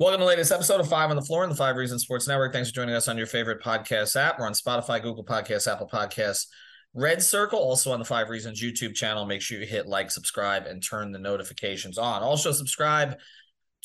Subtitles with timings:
[0.00, 2.26] Welcome to the latest episode of Five on the Floor in the Five Reasons Sports
[2.26, 2.54] Network.
[2.54, 4.38] Thanks for joining us on your favorite podcast app.
[4.38, 6.46] We're on Spotify, Google Podcasts, Apple Podcasts,
[6.94, 9.26] Red Circle, also on the Five Reasons YouTube channel.
[9.26, 12.22] Make sure you hit like, subscribe, and turn the notifications on.
[12.22, 13.18] Also, subscribe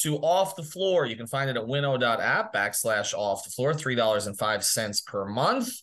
[0.04, 1.06] to Off the Floor.
[1.06, 5.82] You can find it at winnow.app backslash off the floor, $3.05 per month.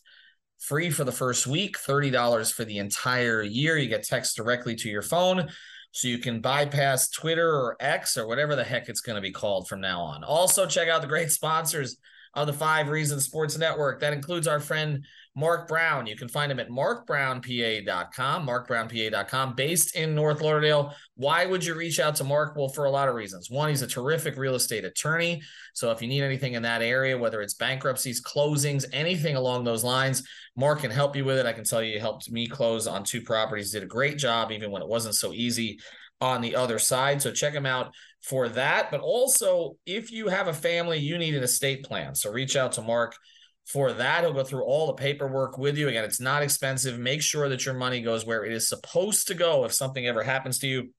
[0.57, 3.77] Free for the first week, $30 for the entire year.
[3.77, 5.51] You get text directly to your phone
[5.93, 9.31] so you can bypass Twitter or X or whatever the heck it's going to be
[9.31, 10.23] called from now on.
[10.23, 11.97] Also, check out the great sponsors
[12.33, 13.99] of the Five Reasons Sports Network.
[13.99, 16.05] That includes our friend Marc Brown.
[16.05, 20.93] You can find him at marcbrownpa.com, marcbrownpa.com, based in North Lauderdale.
[21.15, 22.55] Why would you reach out to Marc?
[22.55, 23.49] Well, for a lot of reasons.
[23.49, 25.41] One, he's a terrific real estate attorney.
[25.73, 29.83] So if you need anything in that area, whether it's bankruptcies, closings, anything along those
[29.83, 30.23] lines,
[30.55, 31.47] Marc can help you with it.
[31.47, 34.51] I can tell you, he helped me close on two properties, did a great job,
[34.51, 35.79] even when it wasn't so easy
[36.23, 37.21] on the other side.
[37.21, 38.89] So check them out for that.
[38.89, 42.15] But also, if you have a family, you need an estate plan.
[42.15, 43.13] So reach out to Marc
[43.65, 44.21] for that.
[44.21, 45.89] He'll go through all the paperwork with you.
[45.89, 46.97] Again, it's not expensive.
[46.97, 50.23] Make sure that your money goes where it is supposed to go if something ever
[50.23, 50.93] happens to you.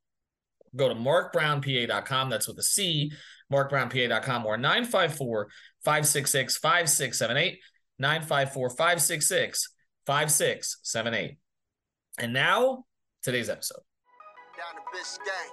[0.76, 2.28] Go to marcbrownpa.com.
[2.28, 3.10] That's with a C,
[3.50, 5.48] marcbrownpa.com or 954
[5.84, 7.60] 566 5678.
[7.98, 9.68] 954 566
[10.04, 11.38] 5678.
[12.18, 12.84] And now,
[13.22, 13.80] today's episode.
[14.64, 15.52] Down to Biscayne.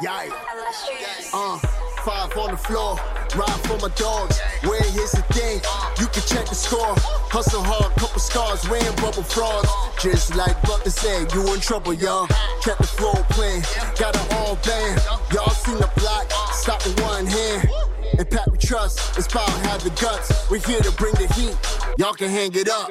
[0.00, 1.30] Yikes.
[1.34, 1.58] Uh,
[2.04, 2.96] five on the floor,
[3.36, 4.40] ride for my dogs.
[4.62, 5.60] Where here's the thing,
[6.00, 6.94] you can check the score.
[7.28, 9.68] Hustle hard, couple scars, wearing bubble frauds.
[10.00, 12.28] Just like Butler said, you in trouble, y'all.
[12.62, 13.62] Kept the flow playing,
[13.98, 15.02] got it all band.
[15.34, 17.68] Y'all seen the block, stop with one hand.
[18.16, 20.50] And Pat we trust, it's power have the guts.
[20.50, 21.56] We're here to bring the heat,
[21.98, 22.90] y'all can hang it up.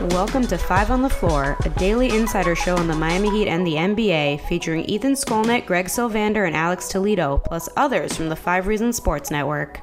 [0.00, 3.66] Welcome to Five on the Floor, a daily insider show on the Miami Heat and
[3.66, 8.68] the NBA, featuring Ethan Skolnick, Greg Sylvander, and Alex Toledo, plus others from the Five
[8.68, 9.80] Reasons Sports Network.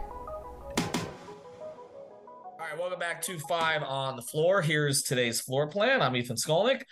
[0.78, 0.88] All
[2.58, 4.62] right, welcome back to Five on the Floor.
[4.62, 6.02] Here's today's floor plan.
[6.02, 6.84] I'm Ethan Skolnick.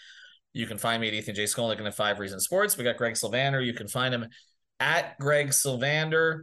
[0.52, 1.46] You can find me at Ethan J.
[1.46, 2.78] Skolnick in the Five Reasons Sports.
[2.78, 3.66] We got Greg Sylvander.
[3.66, 4.28] You can find him
[4.82, 6.42] at Greg Sylvander.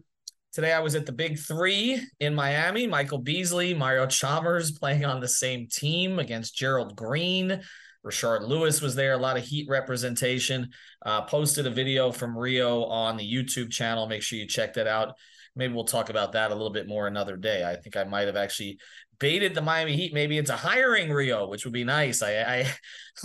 [0.53, 2.89] Today I was at the Big Three in Miami.
[2.89, 7.61] Michael Beasley, Mario Chalmers playing on the same team against Gerald Green.
[8.05, 9.13] Rashard Lewis was there.
[9.13, 10.71] A lot of Heat representation.
[11.07, 14.09] Uh, posted a video from Rio on the YouTube channel.
[14.09, 15.15] Make sure you check that out.
[15.55, 17.65] Maybe we'll talk about that a little bit more another day.
[17.65, 18.81] I think I might have actually
[19.21, 22.23] baited the Miami Heat maybe into hiring Rio, which would be nice.
[22.23, 22.75] I I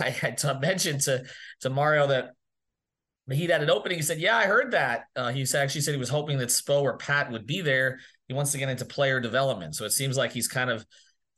[0.00, 1.24] I had to mention to
[1.62, 2.30] to Mario that
[3.32, 3.98] he had an opening.
[3.98, 6.82] He said, "Yeah, I heard that." Uh, he actually said he was hoping that Spo
[6.82, 7.98] or Pat would be there.
[8.28, 10.86] He wants to get into player development, so it seems like he's kind of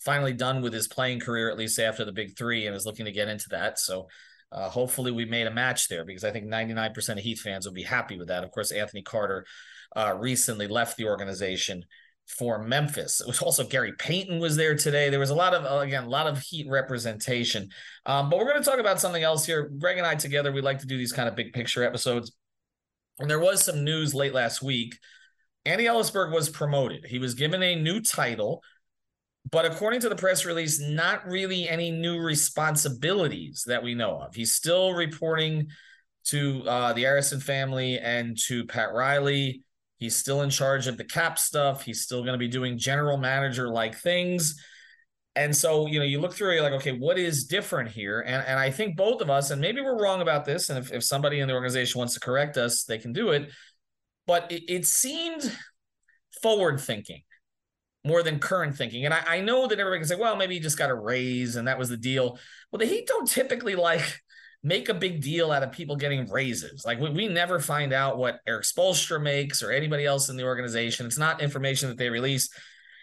[0.00, 3.06] finally done with his playing career, at least after the big three, and is looking
[3.06, 3.78] to get into that.
[3.78, 4.08] So
[4.52, 7.74] uh, hopefully, we made a match there because I think 99% of Heat fans will
[7.74, 8.44] be happy with that.
[8.44, 9.46] Of course, Anthony Carter
[9.96, 11.84] uh, recently left the organization
[12.28, 13.20] for Memphis.
[13.20, 15.10] It was also Gary Payton was there today.
[15.10, 17.70] There was a lot of uh, again a lot of Heat representation.
[18.06, 19.70] Um, but we're going to talk about something else here.
[19.78, 22.32] Greg and I together we like to do these kind of big picture episodes.
[23.18, 24.96] And there was some news late last week.
[25.64, 27.04] Andy Elisburg was promoted.
[27.04, 28.62] He was given a new title,
[29.50, 34.34] but according to the press release, not really any new responsibilities that we know of.
[34.34, 35.68] He's still reporting
[36.26, 39.62] to uh, the Arison family and to Pat Riley.
[39.98, 41.84] He's still in charge of the cap stuff.
[41.84, 44.60] He's still going to be doing general manager like things.
[45.36, 48.20] And so, you know, you look through, you're like, okay, what is different here?
[48.20, 50.92] And and I think both of us, and maybe we're wrong about this, and if,
[50.92, 53.50] if somebody in the organization wants to correct us, they can do it.
[54.26, 55.56] But it, it seemed
[56.42, 57.22] forward thinking
[58.04, 59.04] more than current thinking.
[59.04, 61.56] And I, I know that everybody can say, well, maybe he just got a raise
[61.56, 62.38] and that was the deal.
[62.70, 64.20] Well, the Heat don't typically like
[64.62, 66.84] make a big deal out of people getting raises.
[66.84, 70.44] Like we, we never find out what Erik Spoelstra makes or anybody else in the
[70.44, 71.06] organization.
[71.06, 72.50] It's not information that they release.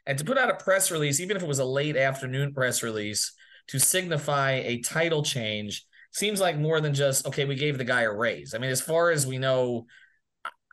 [0.06, 2.84] And to put out a press release, even if it was a late afternoon press
[2.84, 3.34] release,
[3.68, 8.04] to signify a title change seems like more than just okay, we gave the guy
[8.04, 8.54] a raise.
[8.54, 9.86] I mean, as far as we know,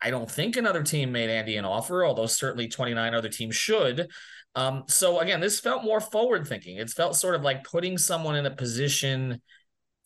[0.03, 4.09] I don't think another team made Andy an offer, although certainly 29 other teams should.
[4.55, 6.77] Um, so again, this felt more forward thinking.
[6.77, 9.41] It felt sort of like putting someone in a position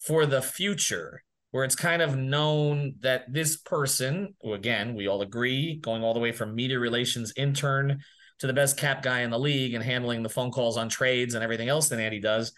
[0.06, 5.22] for the future where it's kind of known that this person, who again, we all
[5.22, 8.00] agree, going all the way from media relations intern
[8.40, 11.34] to the best cap guy in the league and handling the phone calls on trades
[11.34, 12.52] and everything else that Andy does,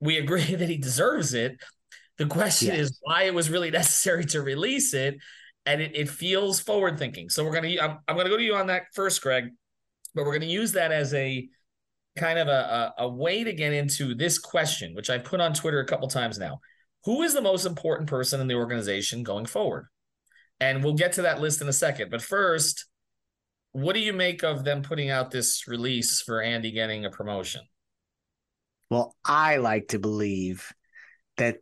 [0.00, 1.60] we agree that he deserves it.
[2.16, 2.78] The question yes.
[2.78, 5.18] is why it was really necessary to release it.
[5.64, 7.28] And it, it feels forward thinking.
[7.28, 9.50] So we're going to, I'm, I'm going to go to you on that first, Greg,
[10.14, 11.48] but we're going to use that as a
[12.18, 15.54] kind of a, a, a way to get into this question, which I've put on
[15.54, 16.60] Twitter a couple times now.
[17.04, 19.86] Who is the most important person in the organization going forward?
[20.60, 22.10] And we'll get to that list in a second.
[22.10, 22.86] But first,
[23.72, 27.62] what do you make of them putting out this release for Andy getting a promotion?
[28.90, 30.72] Well, I like to believe
[31.36, 31.58] that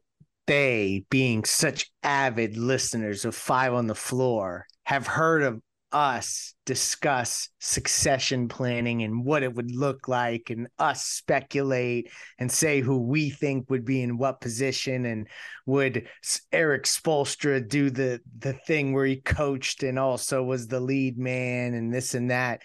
[0.47, 5.61] they, being such avid listeners of Five on the Floor, have heard of
[5.97, 12.83] us discuss succession planning and what it would look like and us speculate and say
[12.83, 15.27] who we think would be in what position and
[15.65, 16.07] would
[16.53, 21.73] Erik Spoelstra do the the thing where he coached and also was the lead man
[21.73, 22.61] and this and that.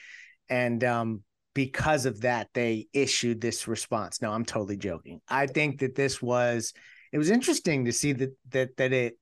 [0.50, 1.24] And um
[1.54, 4.22] because of that they issued this response.
[4.22, 5.22] No i'm totally joking.
[5.30, 6.74] I think that this was
[7.14, 9.18] it was interesting to see that that that it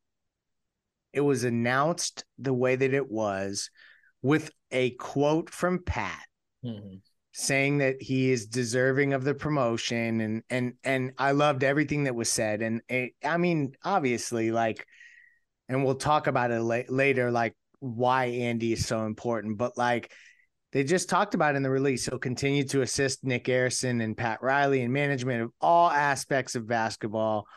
[1.13, 3.69] it was announced the way that it was
[4.21, 6.25] with a quote from Pat
[6.63, 6.95] mm-hmm.
[7.31, 12.15] saying that he is deserving of the promotion and and and I loved everything that
[12.15, 12.61] was said.
[12.61, 14.85] And it, I mean obviously like
[15.67, 20.11] and we'll talk about it la- later like why Andy is so important but like
[20.71, 22.05] they just talked about in the release.
[22.05, 26.67] He'll continue to assist Nick Arison and Pat Riley in management of all aspects of
[26.67, 27.47] basketball.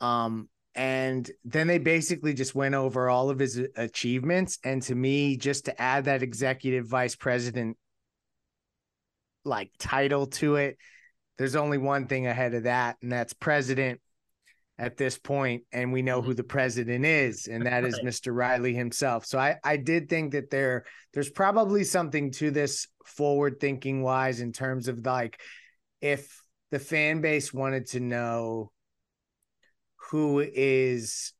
[0.00, 0.48] Um
[0.78, 5.36] and then they basically just went over all of his uh, achievements and to me
[5.36, 7.76] just to add that executive vice president
[9.44, 10.78] like title to it
[11.36, 14.00] there's only one thing ahead of that and that's president
[14.78, 16.36] at this point and we know who mm-hmm.
[16.36, 18.32] the president is and that is Mr.
[18.32, 19.26] Riley himself.
[19.26, 24.40] So I I did think that there there's probably something to this forward thinking wise
[24.40, 25.40] in terms of like
[26.00, 28.70] if the fan base wanted to know
[30.10, 31.32] who is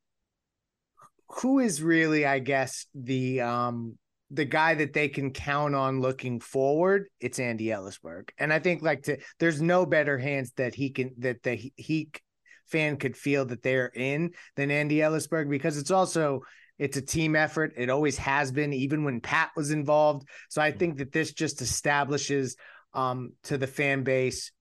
[1.29, 3.99] who is really, I guess, the um
[4.31, 8.29] the guy that they can count on looking forward, it's Andy Elisburg.
[8.39, 12.21] And I think like to there's no better hands that he can that the Heat
[12.67, 16.43] fan could feel that they're in than Andy Elisburg because it's also
[16.79, 17.73] it's a team effort.
[17.77, 20.29] It always has been, even when Pat was involved.
[20.49, 22.57] So I think that this just establishes
[22.95, 24.53] um, to the fan base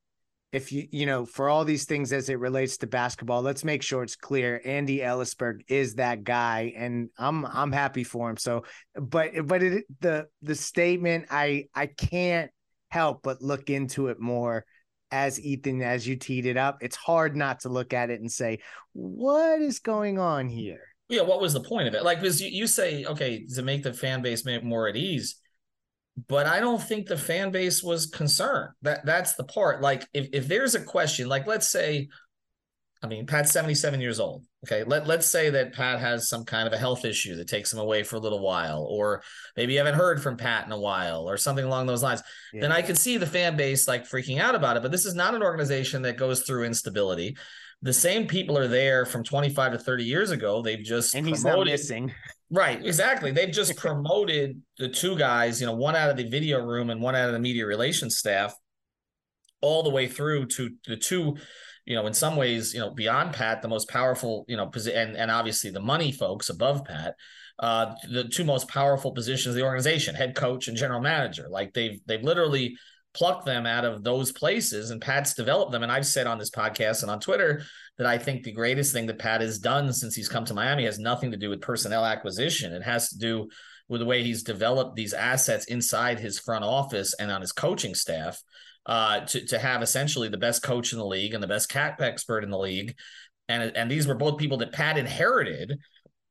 [0.51, 3.83] if you you know for all these things as it relates to basketball let's make
[3.83, 4.61] sure it's clear.
[4.63, 8.37] Andy elisburg is that guy and i'm i'm happy for him.
[8.37, 8.63] So
[8.95, 12.51] but but it, the the statement i i can't
[12.89, 14.65] help but look into it more.
[15.09, 18.31] As ethan as you teed it up it's hard not to look at it and
[18.31, 18.59] say
[18.93, 20.81] what is going on here?
[21.09, 22.03] Yeah what was the point of it?
[22.03, 25.35] Like because you, you say okay to make the fan base more at ease
[26.27, 28.71] but I don't think the fan base was concerned.
[28.81, 29.81] That that's the part.
[29.81, 32.07] Like if if there's a question, like let's say,
[33.03, 34.43] I mean, Pat's 77 years old.
[34.65, 34.83] Okay.
[34.83, 37.79] Let let's say that Pat has some kind of a health issue that takes him
[37.79, 39.21] away for a little while, or
[39.55, 42.23] maybe you haven't heard from Pat in a while, or something along those lines.
[42.51, 42.61] Yeah.
[42.61, 44.81] Then I could see the fan base like freaking out about it.
[44.81, 47.37] But this is not an organization that goes through instability
[47.81, 50.61] the same people are there from 25 to 30 years ago.
[50.61, 52.13] They've just and he's promoted, not missing.
[52.49, 53.31] Right, exactly.
[53.31, 57.01] They've just promoted the two guys, you know, one out of the video room and
[57.01, 58.55] one out of the media relations staff,
[59.61, 61.35] all the way through to the two,
[61.85, 65.17] you know, in some ways, you know, beyond Pat, the most powerful, you know, and
[65.17, 67.15] and obviously the money folks above Pat,
[67.59, 71.47] uh, the two most powerful positions of the organization, head coach and general manager.
[71.49, 72.77] Like they've they've literally
[73.17, 75.81] plucked them out of those places and Pat's developed them.
[75.81, 77.63] And I've said on this podcast and on Twitter
[77.97, 80.85] that I think the greatest thing that Pat has done since he's come to Miami
[80.85, 82.73] has nothing to do with personnel acquisition.
[82.73, 83.49] It has to do
[83.89, 87.95] with the way he's developed these assets inside his front office and on his coaching
[87.95, 88.39] staff
[88.85, 91.99] uh, to, to have essentially the best coach in the league and the best cap
[92.01, 92.95] expert in the league.
[93.49, 95.79] And, and these were both people that Pat inherited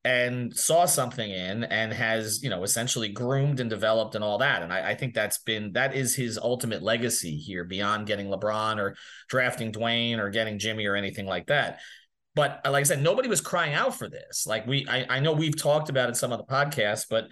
[0.07, 4.61] and saw something in and has you know essentially groomed and developed and all that
[4.63, 8.77] and I, I, think that's been that is his ultimate legacy here beyond getting lebron
[8.77, 8.95] or
[9.27, 11.79] drafting dwyane or getting jimmy or anything like that
[12.35, 14.45] but like I said, nobody was crying out for this.
[14.45, 17.25] Like we, I, I know we've talked about it some of the podcasts, but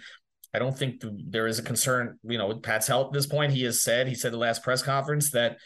[0.52, 2.18] I don't think there is a concern.
[2.24, 4.64] You know, with Pat's health at this point, he has said he said the last
[4.64, 5.58] press conference that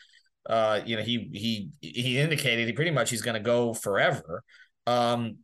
[0.45, 4.45] uh, you know, he he he indicated he pretty much he's going to go forever.
[4.87, 5.38] Um,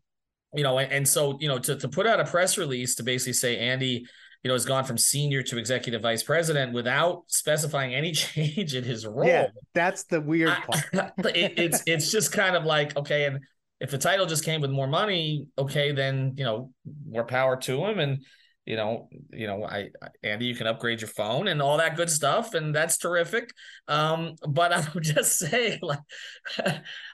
[0.55, 3.03] you know, and, and so you know to to put out a press release to
[3.03, 4.07] basically say Andy,
[4.43, 8.85] you know, has gone from senior to executive vice president without specifying any change in
[8.85, 9.27] his role.
[9.27, 10.85] Yeah, that's the weird part.
[11.35, 13.41] it, it's it's just kind of like okay, and
[13.81, 16.71] if the title just came with more money, okay, then you know
[17.09, 18.25] more power to him and
[18.67, 19.91] you know, you know, I
[20.25, 23.53] Andy, you can upgrade your phone and all that good stuff, and that's terrific.
[23.87, 26.01] Um, but I would just say, like,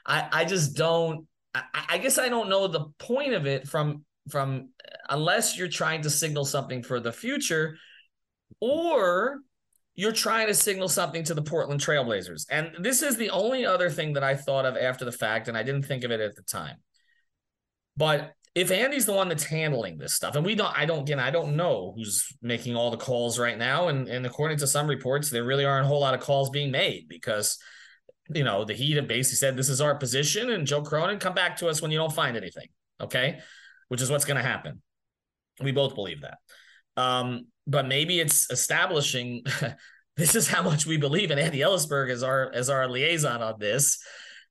[0.05, 1.27] I I just don't.
[1.55, 4.69] I, I guess I don't know the point of it from from
[5.09, 7.77] unless you're trying to signal something for the future,
[8.59, 9.39] or
[9.95, 12.45] you're trying to signal something to the Portland Trailblazers.
[12.49, 15.57] And this is the only other thing that I thought of after the fact, and
[15.57, 16.77] I didn't think of it at the time.
[17.95, 21.19] But if Andy's the one that's handling this stuff, and we don't, I don't, again,
[21.19, 23.89] I don't know who's making all the calls right now.
[23.89, 26.71] And, and according to some reports, there really aren't a whole lot of calls being
[26.71, 27.57] made because,
[28.29, 30.49] you know, the Heat have basically said, this is our position.
[30.51, 32.67] And Joe Cronin, come back to us when you don't find anything.
[33.01, 33.39] Okay.
[33.89, 34.81] Which is what's going to happen.
[35.61, 36.37] We both believe that.
[36.95, 39.43] Um, but maybe it's establishing
[40.17, 43.59] this is how much we believe in Andy Elisburg as our as our liaison on
[43.59, 43.99] this.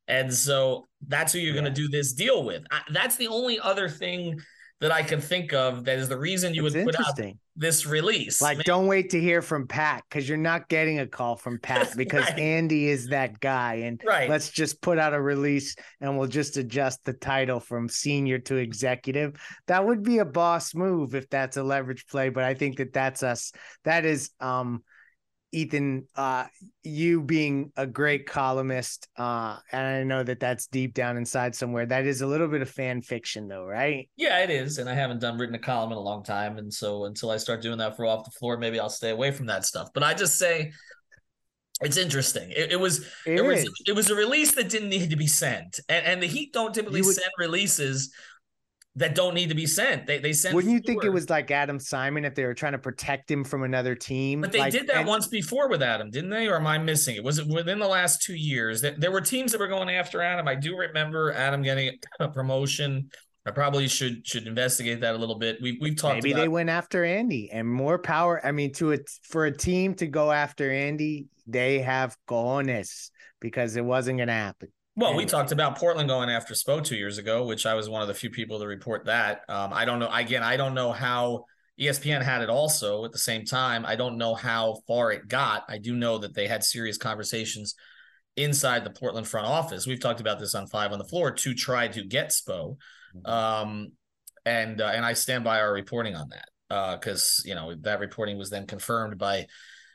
[0.08, 1.60] And so that's who you're yeah.
[1.60, 2.64] going to do this deal with.
[2.70, 4.40] I, that's the only other thing
[4.82, 7.16] that I can think of that is the reason you it's would put out
[7.54, 8.42] this release.
[8.42, 11.96] Like, don't wait to hear from Pat because you're not getting a call from Pat
[11.96, 12.38] because right.
[12.40, 13.74] Andy is that guy.
[13.74, 14.28] And right.
[14.28, 18.56] let's just put out a release and we'll just adjust the title from senior to
[18.56, 19.40] executive.
[19.68, 22.30] That would be a boss move if that's a leverage play.
[22.30, 23.52] But I think that that's us.
[23.84, 24.82] That is um
[25.52, 26.46] Ethan, uh,
[26.82, 31.86] you being a great columnist, uh, and I know that that's deep down inside somewhere.
[31.86, 34.08] That is a little bit of fan fiction, though, right?
[34.16, 34.78] Yeah, it is.
[34.78, 37.36] And I haven't done written a column in a long time, and so until I
[37.36, 39.90] start doing that for off the floor, maybe I'll stay away from that stuff.
[39.92, 40.72] But I just say
[41.82, 42.50] it's interesting.
[42.50, 45.26] It, it was it, it was it was a release that didn't need to be
[45.26, 48.12] sent, and and the Heat don't typically would, send releases
[48.96, 50.06] that don't need to be sent.
[50.06, 50.54] They they sent.
[50.54, 53.42] Wouldn't you think it was like Adam Simon if they were trying to protect him
[53.42, 54.42] from another team?
[54.42, 56.46] But they like, did that and, once before with Adam, didn't they?
[56.46, 57.24] Or am I missing it?
[57.24, 60.20] Was it within the last two years that there were teams that were going after
[60.20, 60.46] Adam?
[60.46, 63.08] I do remember Adam getting a promotion.
[63.46, 65.58] I probably should should investigate that a little bit.
[65.62, 66.16] We we've talked.
[66.16, 68.44] Maybe about- they went after Andy and more power.
[68.44, 73.76] I mean, to it for a team to go after Andy, they have cojones because
[73.76, 74.68] it wasn't going to happen.
[74.94, 78.02] Well, we talked about Portland going after Spo two years ago, which I was one
[78.02, 79.40] of the few people to report that.
[79.48, 80.10] Um, I don't know.
[80.12, 81.46] Again, I don't know how
[81.80, 83.86] ESPN had it also at the same time.
[83.86, 85.64] I don't know how far it got.
[85.68, 87.74] I do know that they had serious conversations
[88.36, 89.86] inside the Portland front office.
[89.86, 92.76] We've talked about this on Five on the Floor to try to get Spo,
[93.16, 93.26] mm-hmm.
[93.26, 93.92] um,
[94.44, 98.00] and uh, and I stand by our reporting on that because uh, you know that
[98.00, 99.46] reporting was then confirmed by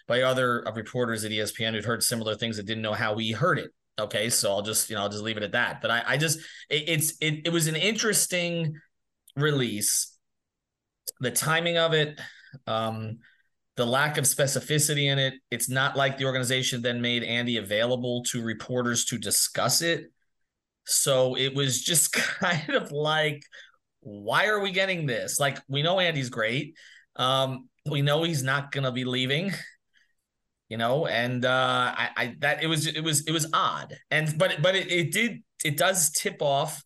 [0.07, 3.59] by other reporters at ESPN who'd heard similar things that didn't know how we heard
[3.59, 3.71] it.
[3.99, 5.81] Okay, so I'll just you know I'll just leave it at that.
[5.81, 6.39] But I I just
[6.69, 8.75] it, it's it it was an interesting
[9.35, 10.15] release.
[11.19, 12.19] The timing of it,
[12.67, 13.19] um,
[13.75, 15.35] the lack of specificity in it.
[15.49, 20.11] It's not like the organization then made Andy available to reporters to discuss it.
[20.85, 23.41] So it was just kind of like,
[24.01, 25.39] why are we getting this?
[25.39, 26.75] Like we know Andy's great.
[27.15, 29.53] Um, we know he's not gonna be leaving
[30.69, 34.37] you know and uh I, I that it was it was it was odd and
[34.37, 36.83] but but it, it did it does tip off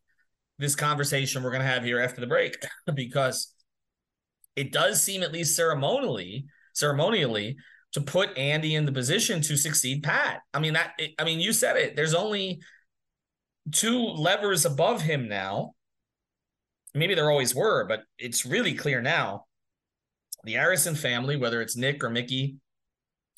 [0.59, 2.55] this conversation we're gonna have here after the break
[2.95, 3.53] because
[4.55, 7.57] it does seem at least ceremonially ceremonially
[7.93, 10.41] to put Andy in the position to succeed Pat.
[10.53, 11.95] I mean that I mean you said it.
[11.95, 12.61] There's only
[13.71, 15.73] two levers above him now.
[16.93, 19.45] Maybe there always were, but it's really clear now.
[20.43, 22.57] The Arison family, whether it's Nick or Mickey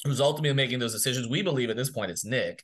[0.03, 1.27] who's ultimately making those decisions.
[1.27, 2.63] We believe at this point it's Nick,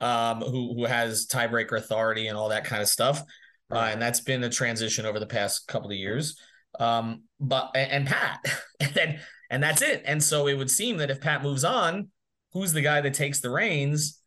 [0.00, 3.22] um, who who has tiebreaker authority and all that kind of stuff.
[3.70, 6.38] Uh, and that's been a transition over the past couple of years.
[6.78, 8.40] Um, but and, and Pat,
[8.80, 9.20] and then
[9.50, 10.02] and that's it.
[10.06, 12.08] And so it would seem that if Pat moves on,
[12.52, 14.21] who's the guy that takes the reins?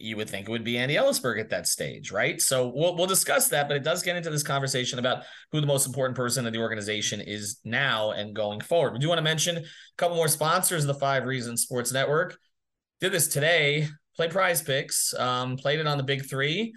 [0.00, 2.40] You would think it would be Andy Elisburg at that stage, right?
[2.40, 5.66] So we'll we'll discuss that, but it does get into this conversation about who the
[5.66, 8.92] most important person in the organization is now and going forward.
[8.92, 9.62] We do want to mention a
[9.96, 12.36] couple more sponsors of the Five Reasons Sports Network.
[13.00, 13.88] Did this today.
[14.16, 15.18] Play PrizePicks.
[15.18, 16.74] Um, played it on the Big Three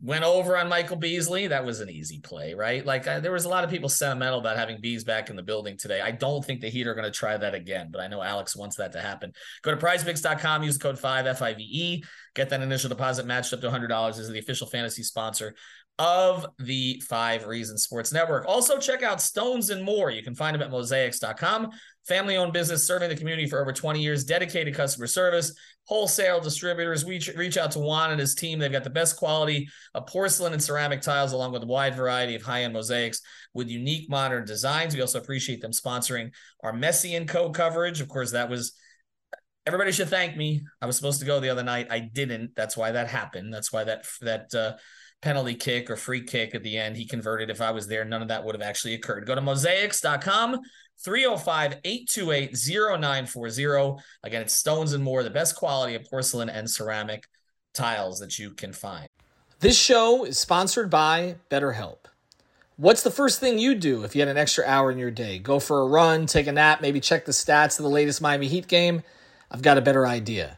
[0.00, 1.48] went over on Michael Beasley.
[1.48, 2.86] That was an easy play, right?
[2.86, 5.42] Like I, there was a lot of people sentimental about having Bees back in the
[5.42, 6.00] building today.
[6.00, 8.54] I don't think the Heat are going to try that again, but I know Alex
[8.54, 9.32] wants that to happen.
[9.62, 14.08] Go to prizepicks.com, use code 5 FIVE, get that initial deposit matched up to $100
[14.10, 15.54] as the official fantasy sponsor
[15.98, 18.46] of the Five Reasons Sports Network.
[18.46, 20.10] Also, check out Stones and More.
[20.10, 21.70] You can find them at mozaics.com.
[22.08, 25.52] Family owned business serving the community for over 20 years, dedicated customer service,
[25.84, 27.04] wholesale distributors.
[27.04, 28.58] Reach, reach out to Juan and his team.
[28.58, 32.34] They've got the best quality of porcelain and ceramic tiles, along with a wide variety
[32.34, 33.20] of high end mosaics
[33.52, 34.94] with unique modern designs.
[34.94, 38.00] We also appreciate them sponsoring our Messi and Co coverage.
[38.00, 38.72] Of course, that was
[39.66, 40.62] everybody should thank me.
[40.80, 41.88] I was supposed to go the other night.
[41.90, 42.56] I didn't.
[42.56, 43.52] That's why that happened.
[43.52, 44.76] That's why that that uh,
[45.20, 47.50] penalty kick or free kick at the end he converted.
[47.50, 49.26] If I was there, none of that would have actually occurred.
[49.26, 50.60] Go to mozaics.com
[51.06, 54.00] 305-828-0940.
[54.24, 57.24] Again, it's Stones and More, the best quality of porcelain and ceramic
[57.72, 59.06] tiles that you can find.
[59.60, 62.06] This show is sponsored by BetterHelp.
[62.76, 65.40] What's the first thing you do if you had an extra hour in your day?
[65.40, 68.46] Go for a run, take a nap, maybe check the stats of the latest Miami
[68.46, 69.02] Heat game?
[69.50, 70.57] I've got a better idea.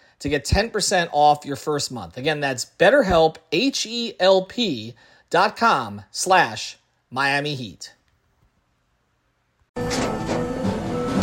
[0.21, 2.15] to get 10% off your first month.
[2.17, 4.93] Again, that's betterhelp, H-E-L-P
[5.29, 6.77] dot com slash
[7.09, 7.93] Miami Heat.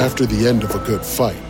[0.01, 1.41] After the end of a good fight,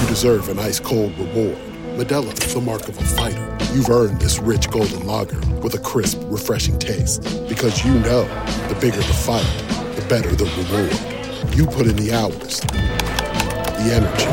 [0.00, 1.58] you deserve an ice-cold reward.
[1.96, 3.56] Modelo is the mark of a fighter.
[3.72, 7.22] You've earned this rich golden lager with a crisp, refreshing taste.
[7.48, 8.24] Because you know,
[8.68, 9.46] the bigger the fight,
[9.96, 11.56] the better the reward.
[11.56, 14.26] You put in the hours, the energy,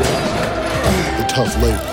[1.18, 1.93] the tough labor.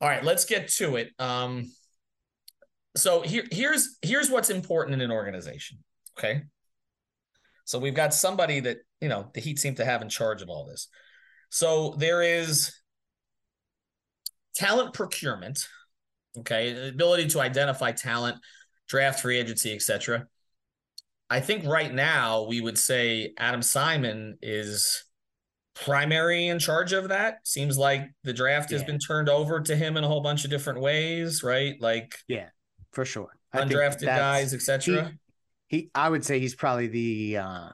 [0.00, 1.10] All right, let's get to it.
[1.18, 1.70] Um,
[2.96, 5.78] so here, here's here's what's important in an organization.
[6.18, 6.42] Okay.
[7.64, 10.48] So we've got somebody that you know the Heat seem to have in charge of
[10.48, 10.88] all this.
[11.50, 12.72] So there is
[14.54, 15.66] talent procurement,
[16.38, 18.38] okay, the ability to identify talent,
[18.88, 20.26] draft free agency, etc.
[21.28, 25.04] I think right now we would say Adam Simon is
[25.84, 27.46] primary in charge of that.
[27.46, 28.78] Seems like the draft yeah.
[28.78, 31.74] has been turned over to him in a whole bunch of different ways, right?
[31.80, 32.48] Like yeah,
[32.92, 33.30] for sure.
[33.54, 35.12] undrafted guys, etc.
[35.68, 37.68] He, he, I would say he's probably the uh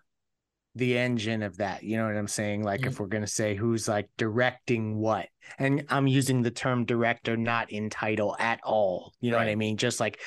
[0.75, 1.83] the engine of that.
[1.83, 2.63] You know what I'm saying?
[2.63, 2.91] Like mm-hmm.
[2.91, 7.73] if we're gonna say who's like directing what, and I'm using the term director not
[7.73, 9.13] in title at all.
[9.21, 9.47] You know right.
[9.47, 9.77] what I mean?
[9.77, 10.21] Just like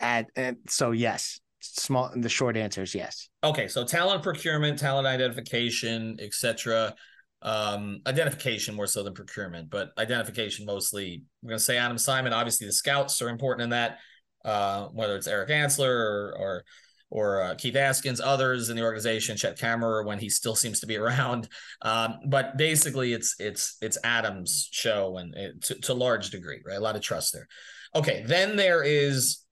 [0.00, 5.06] at and so yes, small the short answer is yes okay so talent procurement talent
[5.06, 6.94] identification etc
[7.42, 12.32] um identification more so than procurement but identification mostly we're going to say adam simon
[12.32, 13.98] obviously the scouts are important in that
[14.44, 16.64] uh whether it's eric ansler or or
[17.14, 20.86] or uh, Keith Askins, others in the organization, Chet Kammerer when he still seems to
[20.86, 21.48] be around.
[21.80, 26.76] Um, but basically, it's it's it's Adam's show, and it, to, to large degree, right?
[26.76, 27.46] A lot of trust there.
[27.94, 29.43] Okay, then there is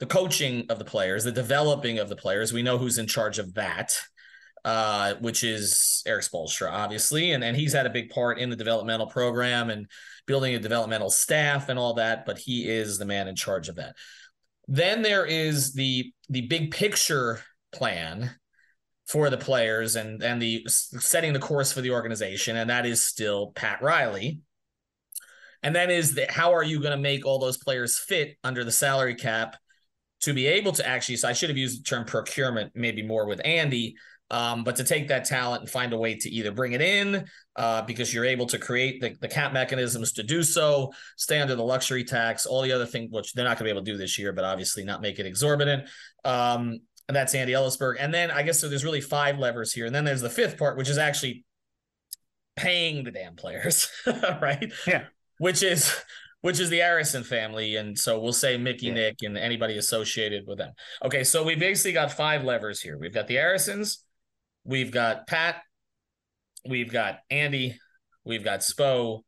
[0.00, 2.52] the coaching of the players, the developing of the players.
[2.52, 3.96] We know who's in charge of that,
[4.64, 8.56] uh, which is Erik Spoelstra, obviously, and and he's had a big part in the
[8.56, 9.86] developmental program and
[10.26, 12.26] building a developmental staff and all that.
[12.26, 13.94] But he is the man in charge of that.
[14.66, 17.40] Then there is the the big picture
[17.72, 18.34] plan
[19.06, 23.02] for the players and and the setting the course for the organization, and that is
[23.02, 24.40] still Pat Riley.
[25.62, 28.64] And then is that how are you going to make all those players fit under
[28.64, 29.56] the salary cap?
[30.22, 33.26] To be able to actually, so I should have used the term procurement maybe more
[33.26, 33.96] with Andy,
[34.30, 37.24] Um, but to take that talent and find a way to either bring it in
[37.56, 41.56] uh, because you're able to create the, the cap mechanisms to do so, stay under
[41.56, 43.90] the luxury tax, all the other things, which they're not going to be able to
[43.90, 45.88] do this year, but obviously not make it exorbitant.
[46.24, 46.78] Um,
[47.08, 47.96] and that's Andy Elisburg.
[47.98, 49.86] And then I guess so there's really five levers here.
[49.86, 51.44] And then there's the fifth part, which is actually
[52.54, 53.90] paying the damn players,
[54.40, 54.72] right?
[54.86, 55.04] Yeah.
[55.38, 55.92] Which is
[56.42, 57.76] which is the Arison family.
[57.76, 58.94] And so we'll say Mickey, Yeah.
[58.94, 60.72] Nick, and anybody associated with them.
[61.04, 62.98] Okay, so we basically got five levers here.
[62.98, 64.04] We've got the Arisons,
[64.64, 65.56] we've got Pat,
[66.68, 67.78] we've got Andy,
[68.24, 69.20] we've got Spo,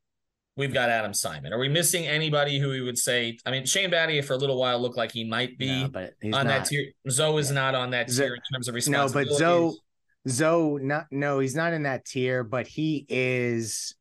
[0.56, 1.52] we've got Adam Simon.
[1.52, 3.38] Are we missing anybody who we would say?
[3.44, 6.14] I mean, Shane Battier for a little while looked like he might be No, but
[6.20, 6.92] he's on that tier.
[7.10, 9.74] Zoe is not on that tier in terms of No, but Zoe,
[10.28, 13.94] Zoe, not no, he's not in that tier, but he is,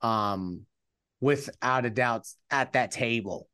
[0.00, 0.66] um,
[1.20, 3.48] without a doubt at that table.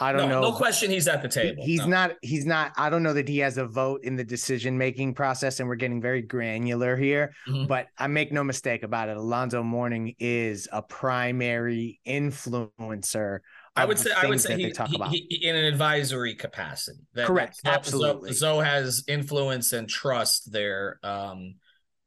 [0.00, 0.50] I don't no, know.
[0.50, 1.64] no question he's at the He- table.
[1.66, 1.86] He's No.
[1.88, 2.12] not.
[2.22, 2.72] He's not.
[2.76, 5.74] I don't know that he has a vote in the decision making process, and we're
[5.74, 7.34] getting very granular here.
[7.48, 7.66] Mhm.
[7.66, 9.16] But I make no mistake about it.
[9.16, 13.40] Alonzo Mourning is a primary influencer.
[13.74, 15.10] I would say I would say he, talk he- about.
[15.10, 17.00] he- in an advisory capacity.
[17.14, 17.58] That, Correct.
[17.64, 18.32] that Zoe- Absolutely.
[18.34, 21.56] Zoe has influence and trust there, um,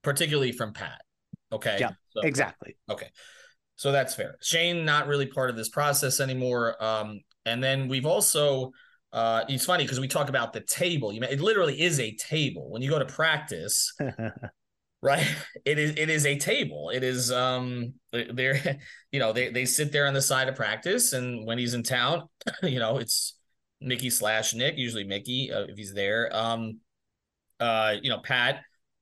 [0.02, 1.02] particularly from Pat.
[1.52, 1.76] Okay.
[1.78, 2.78] Yeah, So- exactly.
[3.82, 4.38] So that's fair.
[4.44, 6.76] Shane not really part of this process anymore.
[6.84, 8.74] Um, and then we've also
[9.12, 11.12] uh, it's funny because we talk about the table.
[11.12, 13.92] You know, it literally is a table when you go to practice.
[15.02, 15.26] right
[15.66, 18.80] it is it is a table it is um they're
[19.12, 21.82] you know they they sit there on the side of practice and when he's in
[21.82, 22.30] town
[22.62, 23.36] you know it's
[23.82, 26.78] mickey slash nick usually mickey uh, if he's there um
[27.60, 28.62] uh you know pat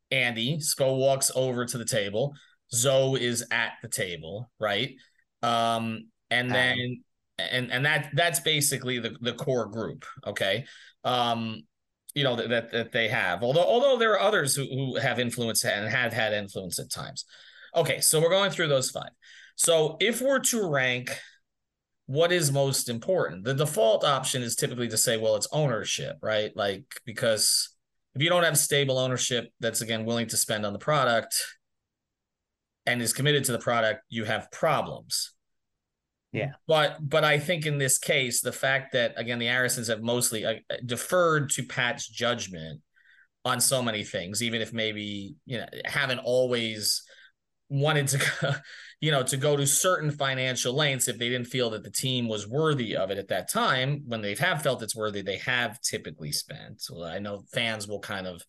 [0.10, 2.34] andy spo walks over to the table
[2.74, 4.96] zoe is at the table right?
[5.42, 7.04] Um and then
[7.38, 10.66] and and that that's basically the the core group okay?
[11.04, 11.64] Um
[12.16, 15.20] you know that, that that they have although although there are others who, who have
[15.20, 17.26] influence and have had influence at times.
[17.76, 19.12] Okay so we're going through those five.
[19.56, 21.18] So if we're to rank
[22.08, 26.52] what is most important the default option is typically to say well it's ownership right?
[26.56, 27.76] Like because
[28.16, 31.36] if you don't have stable ownership that's again willing to spend on the product
[32.90, 35.34] and is committed to the product you have problems
[36.32, 36.52] Yeah.
[36.68, 40.46] but but I think in this case, the fact that again the Arisons have mostly
[40.46, 42.82] uh, deferred to Pat's judgment
[43.46, 47.04] on so many things, even if maybe you know haven't always
[47.70, 48.54] wanted to, go-
[49.00, 52.28] you know, to go to certain financial lengths if they didn't feel that the team
[52.28, 54.04] was worthy of it at that time.
[54.06, 56.82] When they have felt it's worthy, they have typically spent.
[56.82, 58.44] So I know fans will kind of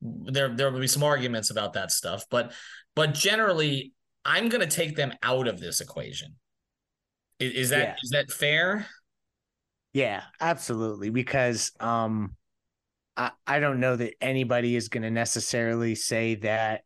[0.00, 2.52] there there will be some arguments about that stuff, but
[2.96, 3.92] but generally,
[4.24, 6.34] I'm going to take them out of this equation.
[7.38, 8.22] Is, is that is Yeah.
[8.22, 8.86] that fair?
[9.92, 11.10] Yeah, absolutely.
[11.10, 12.34] Because um
[13.16, 16.82] I, I don't know that anybody is going to necessarily say that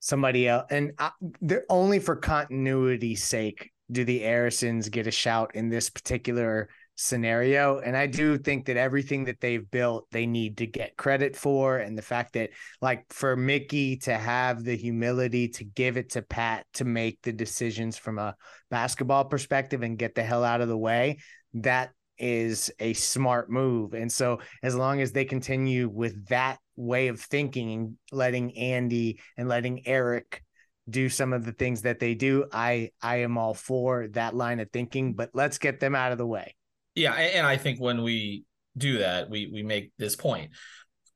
[0.00, 5.54] somebody else, and I, they're only for continuity's sake do the Arisons get a shout
[5.54, 7.78] in this particular scenario.
[7.78, 11.78] And I do think that everything that they've built, they need to get credit for.
[11.78, 12.50] And the fact that,
[12.80, 17.32] like, for Mickey to have the humility to give it to Pat to make the
[17.32, 18.36] decisions from a
[18.70, 21.18] basketball perspective and get the hell out of the way,
[21.54, 23.94] that is a smart move.
[23.94, 29.20] And so as long as they continue with that way of thinking and letting Andy
[29.36, 30.42] and letting Erik
[30.88, 34.60] do some of the things that they do, I I am all for that line
[34.60, 36.54] of thinking, but let's get them out of the way.
[36.94, 38.44] Yeah, and I think when we
[38.76, 40.50] do that, we we make this point.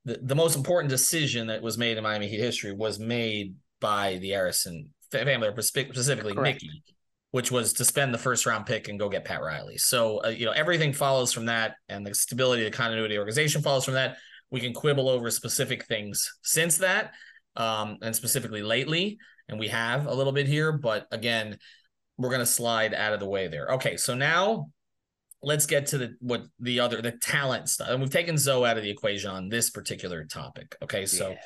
[0.05, 4.19] The, the most important decision that was made in Miami Heat history was made by
[4.19, 6.63] the Arison family, or specifically Correct.
[6.63, 6.83] Mickey,
[7.31, 9.77] which was to spend the first round pick and go get Pat Riley.
[9.79, 13.19] So uh, you know everything follows from that, and the stability, the continuity, of the
[13.19, 14.17] organization follows from that.
[14.51, 17.13] We can quibble over specific things since that,
[17.57, 21.59] um, and specifically lately, and we have a little bit here, but again,
[22.17, 23.69] we're gonna slide out of the way there.
[23.73, 24.71] Okay, so now
[25.47, 27.89] let's get to the what the other the talent stuff.
[27.89, 30.75] And we've taken Zoe out of the equation on this particular topic.
[30.83, 31.37] Okay, so Yeah.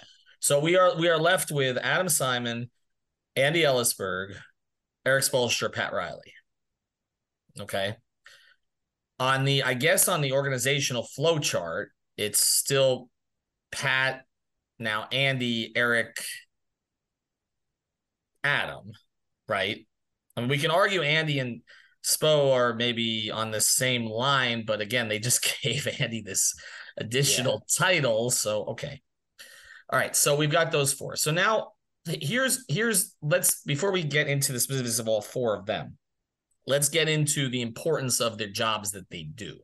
[0.41, 2.71] so we are we are left with Adam Simon,
[3.37, 4.37] Andy Elisburg,
[5.05, 6.33] Erik Spoelstra, Pat Riley.
[7.61, 7.95] Okay.
[9.19, 13.11] On the I guess on the organizational flow chart, it's still
[13.71, 14.25] Pat,
[14.79, 16.17] now Andy, Erik,
[18.43, 18.93] Adam,
[19.47, 19.87] right?
[20.37, 21.61] I mean, we can argue Andy and
[22.05, 26.55] Spo are maybe on the same line, but again, they just gave Andy this
[26.97, 28.31] additional title.
[28.31, 29.01] So okay.
[29.91, 30.15] All right.
[30.15, 31.17] So we've got those four.
[31.17, 31.73] So now
[32.07, 35.97] here's here's let's before we get into the specifics of all four of them,
[36.67, 39.59] let's get into the importance of the jobs that they do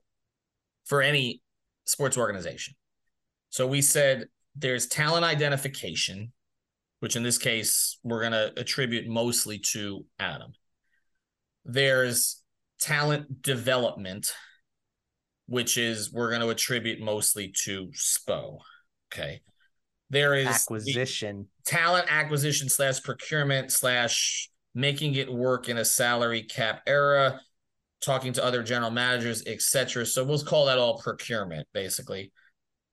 [0.85, 1.42] for any
[1.85, 2.75] sports organization.
[3.51, 6.33] So we said there's talent identification,
[7.01, 10.53] which in this case we're going to attribute mostly to Adam.
[11.67, 12.43] There's
[12.81, 14.33] talent development,
[15.47, 18.59] which is we're going to attribute mostly to Spo.
[19.13, 19.41] Okay.
[20.09, 26.83] There is acquisition, talent acquisition slash procurement slash making it work in a salary cap
[26.87, 27.41] era,
[28.01, 30.07] talking to other general managers, etc.
[30.07, 32.31] So we'll call that all procurement, basically.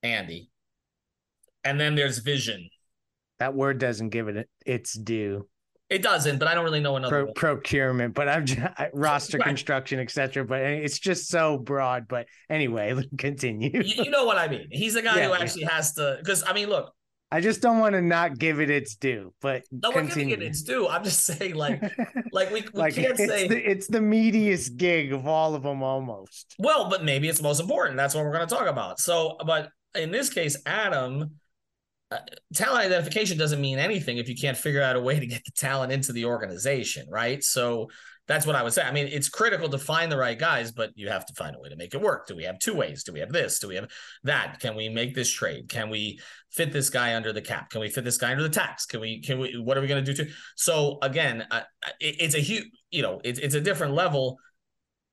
[0.02, 0.50] Andy.
[1.64, 2.68] And then there's vision.
[3.38, 5.48] That word doesn't give it its due.
[5.90, 8.60] It doesn't, but I don't really know another Pro- procurement, but I'm just,
[8.94, 9.46] roster right.
[9.46, 10.44] construction, etc.
[10.44, 12.08] But it's just so broad.
[12.08, 13.70] But anyway, continue.
[13.72, 14.68] You, you know what I mean?
[14.70, 15.72] He's the guy yeah, who actually yeah.
[15.72, 16.16] has to.
[16.18, 16.92] Because I mean, look,
[17.30, 20.40] I just don't want to not give it its due, but no, we're giving it
[20.40, 20.86] its due.
[20.86, 21.82] I'm just saying, like,
[22.32, 25.64] like we, we like can't it's say the, it's the meatiest gig of all of
[25.64, 26.54] them, almost.
[26.60, 27.96] Well, but maybe it's most important.
[27.96, 29.00] That's what we're going to talk about.
[29.00, 31.32] So, but in this case, Adam,
[32.10, 32.18] uh,
[32.54, 35.52] talent identification doesn't mean anything if you can't figure out a way to get the
[35.56, 37.42] talent into the organization, right?
[37.42, 37.88] So
[38.26, 38.82] that's what I would say.
[38.82, 41.60] I mean, it's critical to find the right guys, but you have to find a
[41.60, 42.26] way to make it work.
[42.26, 43.04] Do we have two ways?
[43.04, 43.58] Do we have this?
[43.58, 43.90] Do we have
[44.22, 44.60] that?
[44.60, 45.68] Can we make this trade?
[45.68, 47.68] Can we fit this guy under the cap?
[47.68, 48.86] Can we fit this guy under the tax?
[48.86, 49.20] Can we?
[49.20, 49.58] Can we?
[49.58, 50.30] What are we going to do to?
[50.56, 51.62] So again, uh,
[52.00, 54.38] it, it's a huge, you know, it's it's a different level,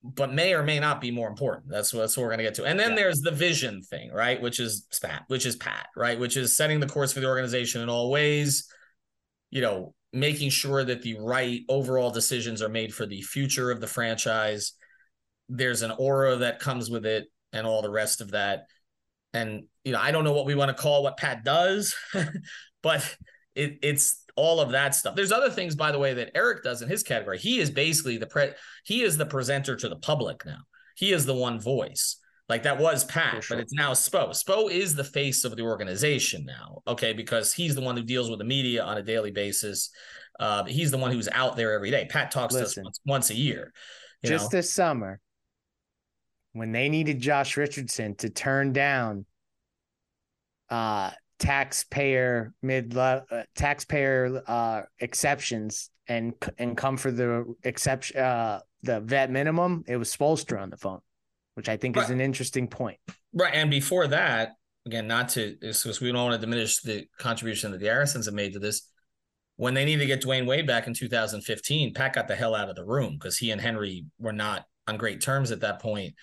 [0.03, 1.69] but may or may not be more important.
[1.69, 2.65] That's what, that's what we're going to get to.
[2.65, 2.95] And then yeah.
[2.95, 4.41] there's the vision thing, right?
[4.41, 6.19] Which is Pat, which is Pat, right?
[6.19, 8.67] Which is setting the course for the organization in all ways.
[9.51, 13.79] You know, making sure that the right overall decisions are made for the future of
[13.79, 14.73] the franchise.
[15.49, 18.65] There's an aura that comes with it and all the rest of that.
[19.33, 21.95] And, you know, I don't know what we want to call what Pat does,
[22.83, 23.17] but
[23.55, 25.15] it, it's all of that stuff.
[25.15, 27.37] There's other things, by the way, that Erik does in his category.
[27.37, 28.51] He is basically the pre
[28.83, 30.59] he is the presenter to the public now.
[30.95, 32.17] He is the one voice.
[32.49, 33.55] Like that was Pat, sure.
[33.55, 34.29] but it's now Spo.
[34.29, 38.29] Spo is the face of the organization now, okay, because he's the one who deals
[38.29, 39.89] with the media on a daily basis.
[40.37, 42.07] Uh, he's the one who's out there every day.
[42.09, 43.71] Pat talks Listen, to us once, once a year.
[44.25, 44.57] Just know?
[44.57, 45.21] this summer,
[46.53, 49.25] when they needed Josh Richardson to turn down
[50.69, 51.11] uh,
[51.41, 53.21] taxpayer mid uh,
[53.56, 60.15] taxpayer uh, exceptions and and come for the exception uh, the vet minimum, it was
[60.15, 61.01] Spoelstra on the phone
[61.56, 62.04] which I think right.
[62.04, 62.97] is an interesting point.
[63.34, 63.54] Right.
[63.54, 64.54] And before that,
[64.86, 68.34] again, not to because we don't want to diminish the contribution that the Arisons have
[68.34, 68.88] made to this.
[69.58, 72.69] When they needed to get Dwyane Wade back in 2015, Pat got the hell out
[72.69, 76.15] of the room because he and Henry were not on great terms at that point.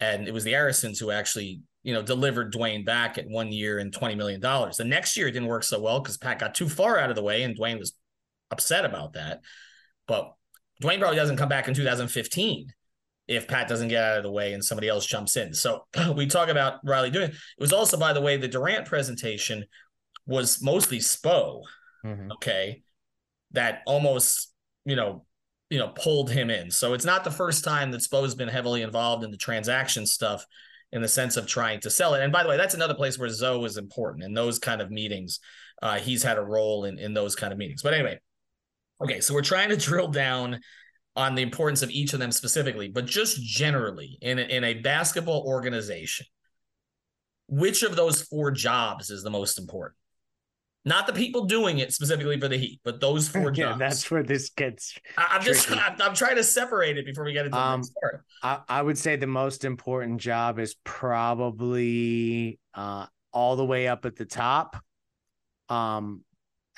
[0.00, 3.78] And it was the Arisons who actually, you know, delivered Dwyane back at one year
[3.78, 4.40] and $20 million.
[4.40, 7.16] The next year it didn't work so well because Pat got too far out of
[7.16, 7.94] the way and Dwyane was
[8.50, 9.40] upset about that.
[10.06, 10.32] But
[10.82, 12.72] Dwyane probably doesn't come back in 2015
[13.26, 15.54] if Pat doesn't get out of the way and somebody else jumps in.
[15.54, 15.86] So
[16.16, 17.34] we talk about Riley doing it.
[17.34, 19.64] It was also, by the way, the Durant presentation
[20.26, 21.62] was mostly Spo.
[22.04, 22.32] Mm-hmm.
[22.32, 22.82] Okay.
[23.52, 24.52] That almost,
[24.84, 25.24] you know,
[25.70, 26.70] you know, pulled him in.
[26.70, 30.46] So it's not the first time that Spo's been heavily involved in the transaction stuff
[30.92, 32.22] in the sense of trying to sell it.
[32.22, 34.90] And by the way, that's another place where Zoe is important in those kind of
[34.90, 35.40] meetings.
[35.82, 37.82] Uh, he's had a role in, in those kind of meetings.
[37.82, 38.18] But anyway,
[39.02, 40.60] okay, so we're trying to drill down
[41.14, 44.74] on the importance of each of them specifically, but just generally in a, in a
[44.74, 46.26] basketball organization,
[47.48, 49.96] which of those four jobs is the most important?
[50.84, 53.78] Not the people doing it specifically for the Heat, but those four yeah, jobs.
[53.78, 54.96] That's where this gets.
[55.16, 57.90] I, am just I'm, I'm, trying to separate it before we get into um, the
[58.00, 58.24] part.
[58.42, 64.04] I, I would say the most important job is probably uh, all the way up
[64.06, 64.76] at the top.
[65.68, 66.24] Um,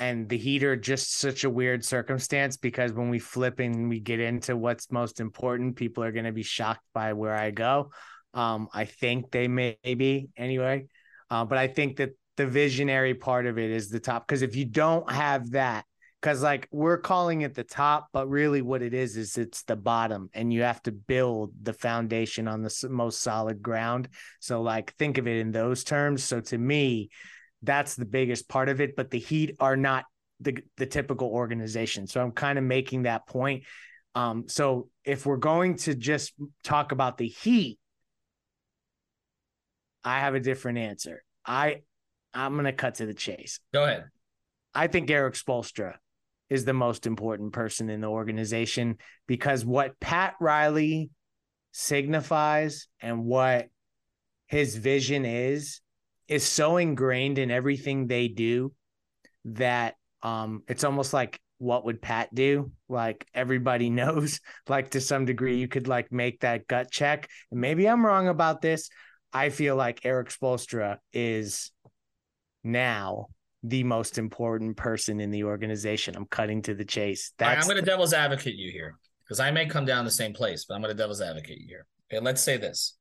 [0.01, 4.19] and the heater just such a weird circumstance because when we flip and we get
[4.19, 7.91] into what's most important, people are going to be shocked by where I go.
[8.33, 10.87] Um, I think they may be anyway,
[11.29, 12.11] uh, but I think that
[12.41, 15.85] the visionary part of it is the top because if you don't have that,
[16.23, 19.77] because like we're calling it the top, but really what it is is it's the
[19.77, 24.09] bottom, and you have to build the foundation on the most solid ground.
[24.41, 26.25] So like think of it in those terms.
[26.25, 27.11] So to me,
[27.63, 28.97] that's the biggest part of it.
[28.97, 30.07] But the Heat are not
[30.41, 32.07] the the typical organization.
[32.07, 33.65] So I'm kind of making that point.
[34.15, 36.33] Um, so if we're going to just
[36.65, 37.79] talk about the Heat,
[40.03, 41.23] I have a different answer.
[41.45, 41.83] I
[42.35, 43.59] I'm gonna cut to the chase.
[43.73, 44.05] Go ahead.
[44.75, 45.95] I think Erik Spoelstra
[46.49, 51.11] is the most important person in the organization because what Pat Riley
[51.73, 53.69] signifies and what
[54.47, 55.81] his vision is
[56.29, 58.73] is so ingrained in everything they do
[59.45, 62.73] that um it's almost like what would Pat do?
[62.89, 67.29] Like everybody knows, like to some degree, you could like make that gut check.
[67.51, 68.89] And maybe I'm wrong about this.
[69.33, 71.71] I feel like Erik Spoelstra is
[72.65, 73.27] now
[73.63, 76.17] the most important person in the organization.
[76.17, 77.33] I'm cutting to the chase.
[77.41, 80.05] All right, That's I'm going to devil's advocate you here because I may come down
[80.05, 81.87] the same place, but I'm going to devil's advocate you here.
[82.11, 82.97] Okay, let's say this.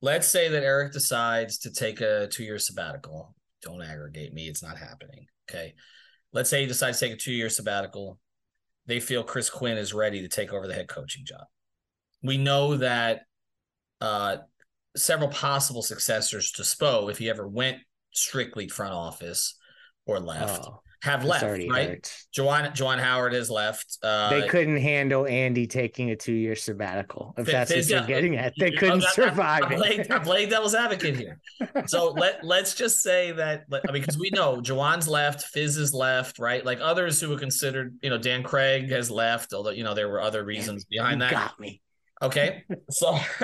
[0.00, 3.34] Let's say that Erik decides to take a two year sabbatical.
[3.62, 5.26] Don't aggregate me, it's not happening.
[5.50, 5.74] Okay.
[6.32, 8.18] Let's say he decides to take a two year sabbatical.
[8.86, 11.46] They feel Chris Quinn is ready to take over the head coaching job.
[12.22, 13.20] We know that
[14.00, 14.38] uh,
[14.96, 17.78] several possible successors to Spo, if he ever went
[18.14, 19.56] strictly front office
[20.06, 21.88] or left, Oh, have left, right?
[21.90, 22.26] hurts.
[22.34, 23.98] Juwan Juwan Howard has left.
[24.02, 27.34] Uh, they couldn't handle Andy taking a two year sabbatical.
[27.36, 30.10] If Fi- that's what Fizz- you're getting at, they couldn't I'm- I'm- survive I'm playing,
[30.12, 31.38] I'm playing devil's advocate here.
[31.86, 35.92] So let let's just say that I mean, because we know Juwan's left, Fizz is
[35.92, 36.64] left, right?
[36.64, 40.08] Like others who were considered, you know, Dan Craig has left, although you know there
[40.08, 41.32] were other reasons behind that.
[41.32, 41.82] got me.
[42.22, 42.64] Okay.
[42.90, 43.08] So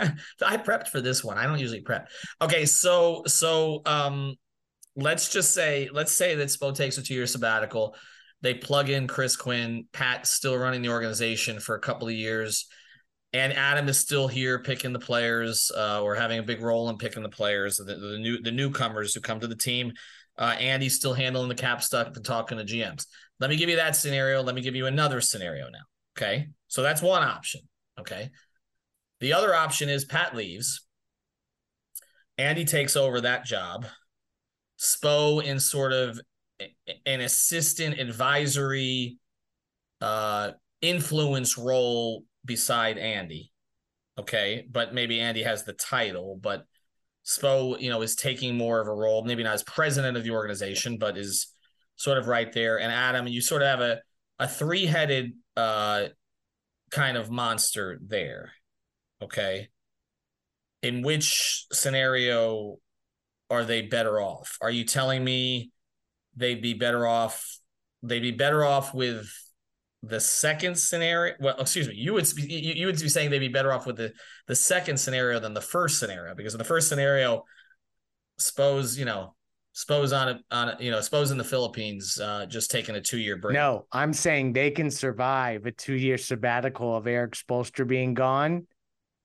[0.47, 1.37] I prepped for this one.
[1.37, 2.09] I don't usually prep.
[2.41, 4.37] Okay, so so um
[4.97, 7.97] let's just say let's say that Spo takes a two-year sabbatical.
[8.43, 12.67] They plug in Chris Quinn, Pat still running the organization for a couple of years,
[13.33, 16.97] and Adam is still here picking the players, uh, or having a big role in
[16.97, 19.93] picking the players, the, the new the newcomers who come to the team.
[20.39, 23.07] Uh, Andy's still handling the cap stuff and talking to GMs.
[23.41, 24.43] Let me give you that scenario.
[24.43, 25.81] Let me give you another scenario now.
[26.17, 26.49] Okay.
[26.69, 27.63] So that's one option.
[27.99, 28.31] Okay.
[29.21, 30.87] The other option is Pat leaves.
[32.39, 33.87] Andy takes over that job.
[34.81, 36.19] Spo in sort of
[37.07, 39.19] an assistant advisory
[40.01, 43.53] uh influence role beside Andy.
[44.19, 46.65] Okay, but maybe Andy has the title, but
[47.27, 50.31] Spo, you know, is taking more of a role, maybe not as president of the
[50.31, 51.55] organization, but is
[51.97, 52.81] sort of right there.
[52.81, 54.01] And Adam, you sort of have a
[54.39, 56.05] a three-headed uh
[56.91, 58.53] kind of monster there.
[59.23, 59.69] Okay.
[60.83, 62.79] In which scenario
[63.51, 64.57] are they better off?
[64.61, 65.73] Are you telling me
[66.37, 67.59] they'd be better off?
[68.03, 69.31] They'd be better off with
[70.03, 71.35] the second scenario.
[71.41, 71.95] Well, excuse me.
[71.95, 74.13] You would you, you would be saying they'd be better off with the
[74.47, 77.45] the second scenario than the first scenario because in the first scenario,
[78.39, 79.35] suppose you know,
[79.73, 83.01] suppose on a on a, you know, suppose in the Philippines, uh, just taking a
[83.01, 83.55] two year break.
[83.55, 88.67] No, I'm saying they can survive a two year sabbatical of Erik Spoelstra being gone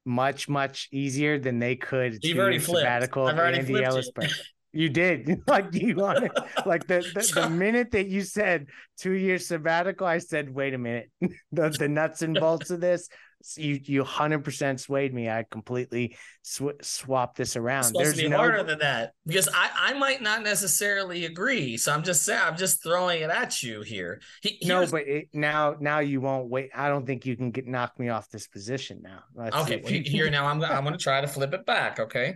[0.06, 2.82] much, much easier than they could You've already flipped.
[2.82, 4.28] sabbatical I've already Andy flipped you.
[4.76, 5.42] You did.
[5.48, 6.32] Like you wanted
[6.66, 10.78] like the, the, the minute that you said two year sabbatical, I said, wait a
[10.78, 11.10] minute.
[11.52, 13.08] the, the nuts and bolts of this,
[13.56, 15.30] you you hundred percent swayed me.
[15.30, 17.86] I completely sw- swapped this around.
[17.86, 21.78] It's There's to be no harder than that because I, I might not necessarily agree.
[21.78, 24.22] So I'm just saying I'm just throwing it at you here.
[24.42, 26.70] He, no, here's- but it, now now you won't wait.
[26.76, 29.20] I don't think you can get knock me off this position now.
[29.34, 31.54] Let's okay, what you he- can here now I'm I'm going to try to flip
[31.54, 32.00] it back.
[32.00, 32.36] Okay,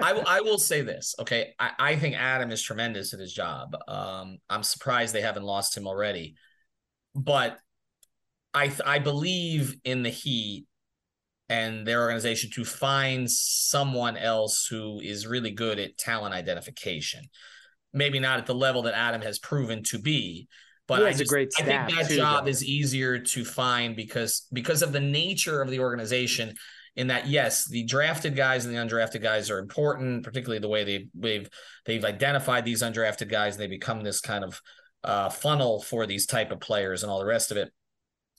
[0.00, 1.14] I will I will say this.
[1.18, 3.76] Okay, I, I think Adam is tremendous at his job.
[3.88, 6.34] Um, I'm surprised they haven't lost him already,
[7.14, 7.58] but
[8.54, 10.66] I th- I believe in the Heat
[11.48, 17.24] and their organization to find someone else who is really good at talent identification.
[17.92, 20.48] Maybe not at the level that Adam has proven to be,
[20.86, 22.50] but I just- I think that too, job though.
[22.50, 26.56] is easier to find because because of the nature of the organization.
[26.94, 30.84] In that, yes, the drafted guys and the undrafted guys are important, particularly the way
[30.84, 31.48] they they've
[31.86, 33.54] they've identified these undrafted guys.
[33.54, 34.60] and They become this kind of
[35.02, 37.72] uh, funnel for these type of players and all the rest of it.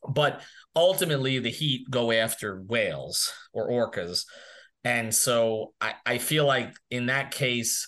[0.07, 0.41] But
[0.75, 4.25] ultimately, the Heat go after whales or orcas,
[4.83, 7.87] and so I, I feel like in that case,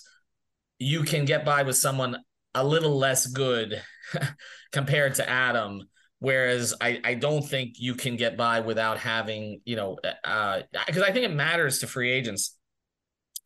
[0.78, 2.16] you can get by with someone
[2.54, 3.82] a little less good
[4.72, 5.82] compared to Adam.
[6.18, 11.02] Whereas I, I don't think you can get by without having, you know, uh, because
[11.02, 12.56] I think it matters to free agents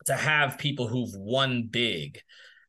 [0.07, 2.21] to have people who've won big,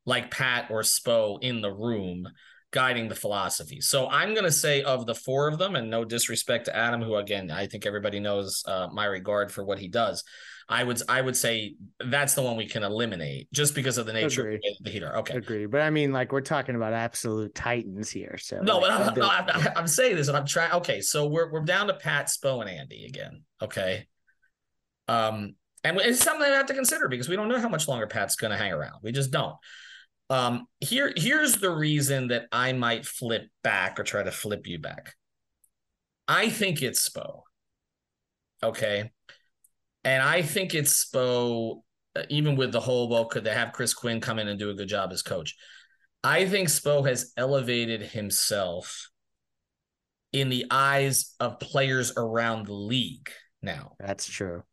[0.06, 2.28] like Pat or Spo in the room
[2.72, 3.82] guiding the philosophy.
[3.82, 7.02] So I'm going to say of the four of them, and no disrespect to Adam,
[7.02, 10.24] who again I think everybody knows uh, my regard for what he does.
[10.70, 14.14] I would I would say that's the one we can eliminate just because of the
[14.14, 15.18] nature of the way that the Heat are.
[15.18, 15.36] Okay.
[15.36, 18.38] Agree, but I mean, like we're talking about absolute titans here.
[18.40, 20.72] So No, but like, I'm, no, I'm, I'm saying this, and I'm trying.
[20.74, 23.44] Okay, so we're we're down to Pat, Spo, and Andy again.
[23.62, 24.08] Okay,
[25.10, 28.08] um, and it's something I have to consider because we don't know how much longer
[28.08, 29.00] Pat's going to hang around.
[29.04, 29.56] We just don't.
[30.32, 34.80] Um, here, here's the reason that I might flip back or try to flip you
[34.80, 35.14] back.
[36.28, 37.42] I think it's Spo.
[38.64, 39.12] Okay,
[40.04, 41.82] and I think it's Spo.
[42.16, 44.70] uh, Even with the whole, well, could they have Chris Quinn come in and do
[44.70, 45.56] a good job as coach?
[46.24, 49.10] I think Spo has elevated himself
[50.32, 53.30] in the eyes of players around the league
[53.62, 54.64] now that's true.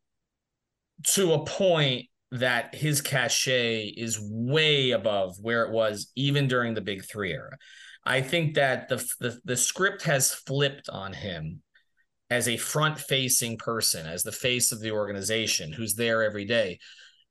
[1.02, 6.80] to a point that his cachet is way above where it was even during the
[6.80, 7.56] Big Three era.
[8.04, 11.62] I think that the the, the script has flipped on him
[12.30, 16.78] as a front facing person, as the face of the organization who's there every day,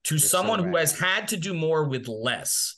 [0.06, 2.76] to You're someone so who has had to do more with less.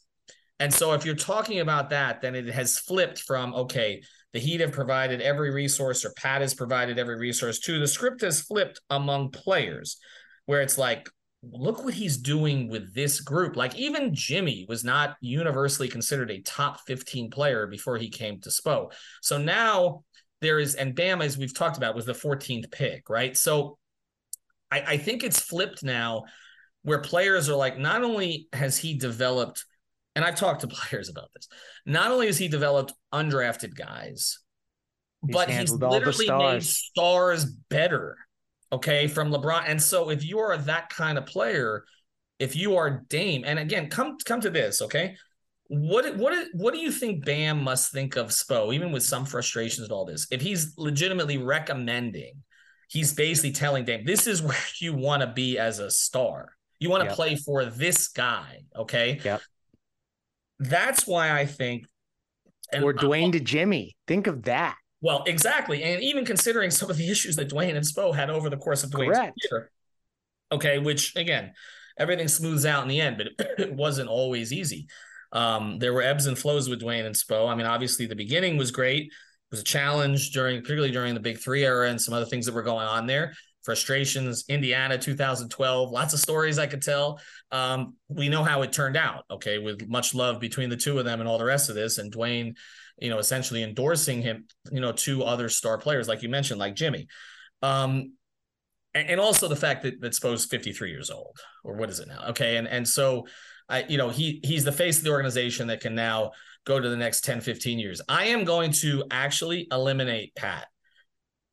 [0.60, 4.02] And so, if you're talking about that, then it has flipped from okay,
[4.34, 8.22] the Heat have provided every resource, or Pat has provided every resource, to the script
[8.22, 9.98] has flipped among players,
[10.46, 11.10] where it's like,
[11.44, 13.56] look what he's doing with this group.
[13.56, 18.50] Like even Jimmy was not universally considered a top 15 player before he came to
[18.50, 18.92] Spo.
[19.22, 20.04] So now
[20.42, 23.38] there is, and Bam, as we've talked about, was the 14th pick, right?
[23.38, 23.78] So
[24.70, 26.24] I, I think it's flipped now
[26.84, 29.66] where players are like, not only has he developed,
[30.16, 31.48] and I've talked to players about this,
[31.86, 34.40] not only has he developed undrafted guys,
[35.26, 38.18] he's but he's literally made stars better
[38.72, 39.64] okay, from LeBron.
[39.66, 41.86] And so if you are that kind of player,
[42.40, 45.16] if you are Dame, and again, come come to this, okay?
[45.68, 49.84] What what what do you think Bam must think of Spo, even with some frustrations
[49.84, 50.28] and all this?
[50.32, 52.34] If he's legitimately recommending,
[52.90, 56.50] he's basically telling Dame, this is where you want to be as a star.
[56.80, 57.16] You want to yep.
[57.16, 59.20] play for this guy, okay?
[59.24, 59.42] Yep.
[60.60, 61.86] That's why I think.
[62.74, 63.98] or Dwyane to Jimmy.
[64.08, 64.78] Think of that.
[65.02, 65.84] Well, exactly.
[65.84, 68.84] And even considering some of the issues that Dwyane and Spo had over the course
[68.84, 69.38] of Dwyane's Correct.
[69.50, 69.72] career.
[70.52, 71.54] Okay, which again,
[71.98, 74.88] everything smooths out in the end, but it, wasn't always easy.
[75.32, 77.48] Um, there were ebbs and flows with Dwyane and Spo.
[77.48, 79.06] I mean, obviously the beginning was great.
[79.06, 79.12] It
[79.52, 82.56] was a challenge during, particularly during the Big Three era and some other things that
[82.56, 83.34] were going on there.
[83.64, 87.20] Frustrations, Indiana 2012, lots of stories I could tell.
[87.52, 91.06] Um, we know how it turned out, okay, with much love between the two of
[91.06, 91.98] them and all the rest of this.
[91.98, 92.56] And Dwyane
[93.02, 96.76] you know, essentially endorsing him, you know, to other star players, like you mentioned, like
[96.76, 97.08] Jimmy.
[97.62, 98.14] Um,
[98.94, 102.08] and, and also the fact that that Spo's 53 years old, or what is it
[102.08, 102.30] now?
[102.30, 102.58] Okay.
[102.58, 103.28] And and so
[103.68, 106.32] I, you know, he he's the face of the organization that can now
[106.66, 108.02] go to the next 10, 15 years.
[108.10, 110.68] I am going to actually eliminate Pat.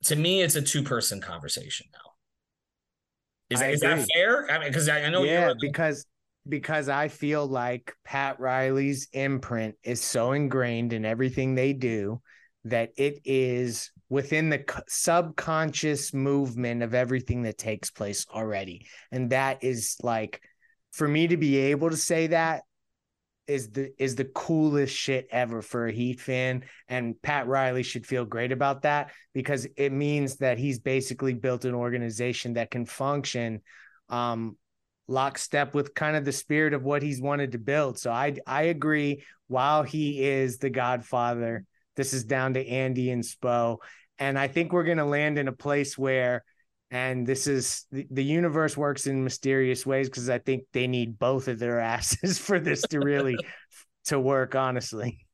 [0.04, 1.98] To me, it's a two-person conversation now.
[3.48, 4.50] Is, that, is that fair?
[4.50, 6.04] I mean, because I, I know yeah, because
[6.48, 12.20] because I feel like Pat Riley's imprint is so ingrained in everything they do
[12.64, 18.86] that it is within the subconscious movement of everything that takes place already.
[19.10, 20.40] And that is like
[20.92, 22.62] for me to be able to say that
[23.46, 28.06] is the is the coolest shit ever for a Heat fan and Pat Riley should
[28.06, 32.86] feel great about that because it means that he's basically built an organization that can
[32.86, 33.62] function
[34.08, 34.56] um
[35.08, 37.98] lockstep with kind of the spirit of what he's wanted to build.
[37.98, 39.24] So I I agree.
[39.48, 43.78] While he is the Godfather, this is down to Andy and Spo,
[44.18, 46.42] and I think we're going to land in a place where,
[46.90, 51.18] and this is the, the universe works in mysterious ways because I think they need
[51.18, 53.36] both of their asses for this to really
[54.06, 54.54] to work.
[54.54, 55.26] Honestly,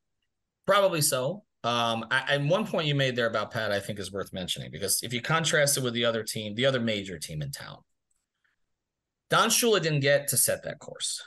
[0.67, 1.45] probably so.
[1.65, 4.71] Um, I, and one point you made there about Pat, I think, is worth mentioning
[4.73, 7.79] because if you contrast it with the other team, the other major team in town,
[9.33, 11.25] Don Shula didn't get to set that course.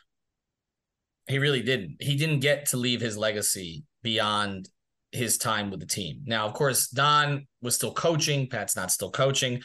[1.28, 1.95] He really didn't.
[1.99, 4.70] He didn't get to leave his legacy beyond
[5.12, 6.22] his time with the team.
[6.28, 8.47] Now, of course, Don was still coaching.
[8.47, 9.56] Pat's not still coaching.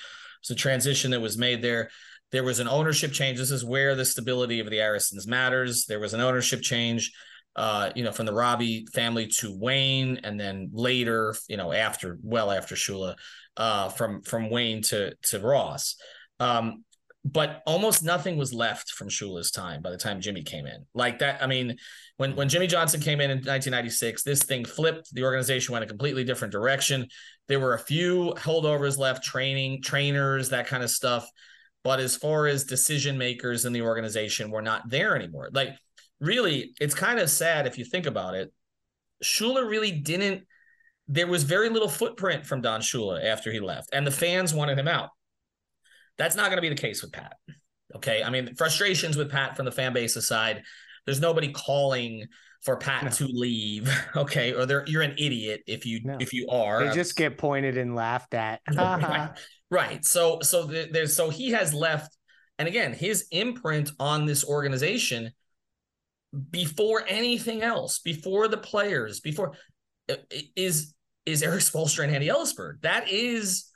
[0.41, 1.91] It's a transition that was made there.
[2.33, 3.37] There was an ownership change.
[3.37, 5.85] This is where the stability of the Arisons matters.
[5.85, 7.13] There was an ownership change,
[7.57, 12.19] uh, you know, from the Robbie family to Wayne, and then later, you know, after
[12.23, 13.17] well after Shula,
[13.59, 15.97] uh, from from Wayne to to Ross.
[16.39, 16.85] Um,
[17.25, 20.87] but almost nothing was left from Shula's time by the time Jimmy came in.
[20.95, 21.77] Like that, I mean,
[22.17, 25.13] when when Jimmy Johnson came in in 1996, this thing flipped.
[25.13, 27.07] The organization went a completely different direction.
[27.47, 31.29] There were a few holdovers left, training, trainers, that kind of stuff.
[31.85, 35.51] But as far as decision makers in the organization, we're not there anymore.
[35.53, 35.77] Like,
[36.21, 38.53] really, it's kind of sad if you think about it.
[39.23, 40.45] Shula really didn't.
[41.09, 44.79] There was very little footprint from Don Shula after he left, and the fans wanted
[44.79, 45.11] him out.
[46.21, 47.33] That's not going to be the case with Pat.
[47.97, 48.23] Okay.
[48.23, 50.63] I mean, frustrations with Pat from the fan base aside,
[51.07, 52.27] there's nobody calling
[52.63, 53.11] for Pat no.
[53.11, 53.91] to leave.
[54.17, 54.53] Okay.
[54.53, 56.19] Or they're, you're an idiot if you, no.
[56.21, 56.85] if you are.
[56.85, 58.61] They just get pointed and laughed at.
[58.75, 59.31] right.
[59.71, 60.05] right.
[60.05, 62.15] So, so there's, so he has left.
[62.59, 65.33] And again, his imprint on this organization
[66.51, 69.55] before anything else, before the players, before
[70.55, 70.93] is,
[71.25, 72.83] is Erik Spoelstra and Andy Elisburg.
[72.83, 73.71] That is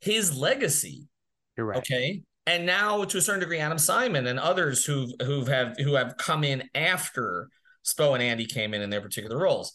[0.00, 1.08] his legacy.
[1.56, 1.78] You're right.
[1.78, 2.22] Okay.
[2.46, 6.16] And now to a certain degree, Adam Simon and others who've who've have who have
[6.16, 7.48] come in after
[7.84, 9.72] Spo and Andy came in in their particular roles.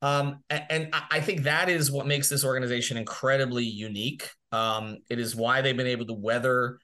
[0.00, 4.30] Um, and, I think that is what makes this organization incredibly unique.
[4.52, 6.78] Um, it is why they've been able to weather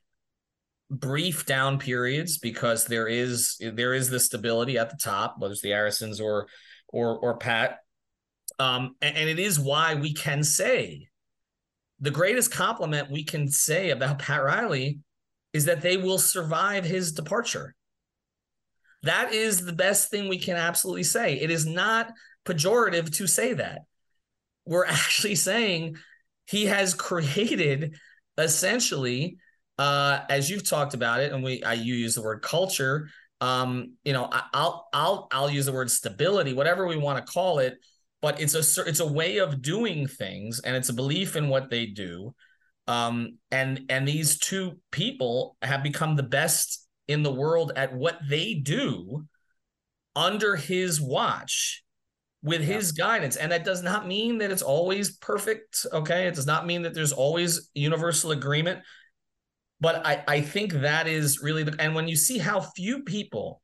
[0.91, 5.63] brief down periods because there is there is the stability at the top, whether it's
[5.63, 6.49] the Arisons or
[6.89, 7.79] or or Pat.
[8.59, 11.09] Um, and, and it is why we can say
[12.05, 15.01] the greatest compliment we can say about Pat Riley
[15.55, 17.75] is that they will survive his departure.
[19.05, 21.41] That is the best thing we can absolutely say.
[21.41, 22.13] It is not
[22.45, 23.83] pejorative to say that.
[24.67, 25.97] We're actually saying
[26.47, 27.97] he has created
[28.37, 29.39] essentially
[29.79, 33.09] uh, as you've talked about it, and we I you use the word culture.
[33.41, 37.33] Um, you know, I, I'll I'll I'll use the word stability, whatever we want to
[37.33, 37.79] call it.
[38.25, 41.69] But it's a it's a way of doing things, and it's a belief in what
[41.69, 42.35] they do.
[42.87, 48.19] Um, and and these two people have become the best in the world at what
[48.27, 49.27] they do
[50.17, 51.85] under his watch
[52.43, 53.37] with his guidance.
[53.37, 56.27] And that does not mean that it's always perfect okay?
[56.27, 58.81] It does not mean that there's always universal agreement.
[59.83, 63.61] But I, I think that is really the, and when you see how few people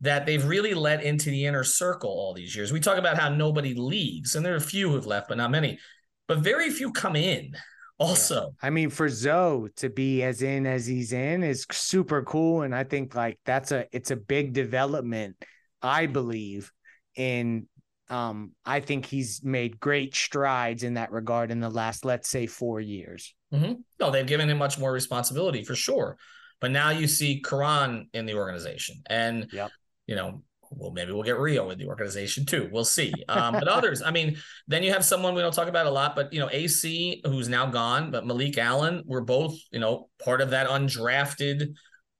[0.00, 3.28] that they've really let into the inner circle all these years, we talk about how
[3.28, 5.78] nobody leaves, and there are a few who've left, but not many,
[6.26, 7.54] but very few come in
[7.98, 8.54] also.
[8.62, 8.66] Yeah.
[8.66, 12.62] I mean, for Zo to be as in as he's in is super cool.
[12.62, 15.36] And I think like that's a it's a big development,
[15.82, 16.72] I believe,
[17.16, 17.66] in
[18.08, 22.46] um, I think he's made great strides in that regard in the last, let's say,
[22.46, 23.34] four years.
[23.52, 23.74] Mm-hmm.
[24.00, 26.16] No, they've given him much more responsibility for sure.
[26.60, 29.70] But now you see Caron in the organization, and yep.
[30.08, 32.68] You know, well, maybe we'll get Rio in the organization too.
[32.72, 33.12] We'll see.
[33.28, 34.38] Um, but others, I mean,
[34.68, 37.48] then you have someone we don't talk about a lot, but you know, AC who's
[37.48, 41.74] now gone, but Malik Allen were both, you know, part of that undrafted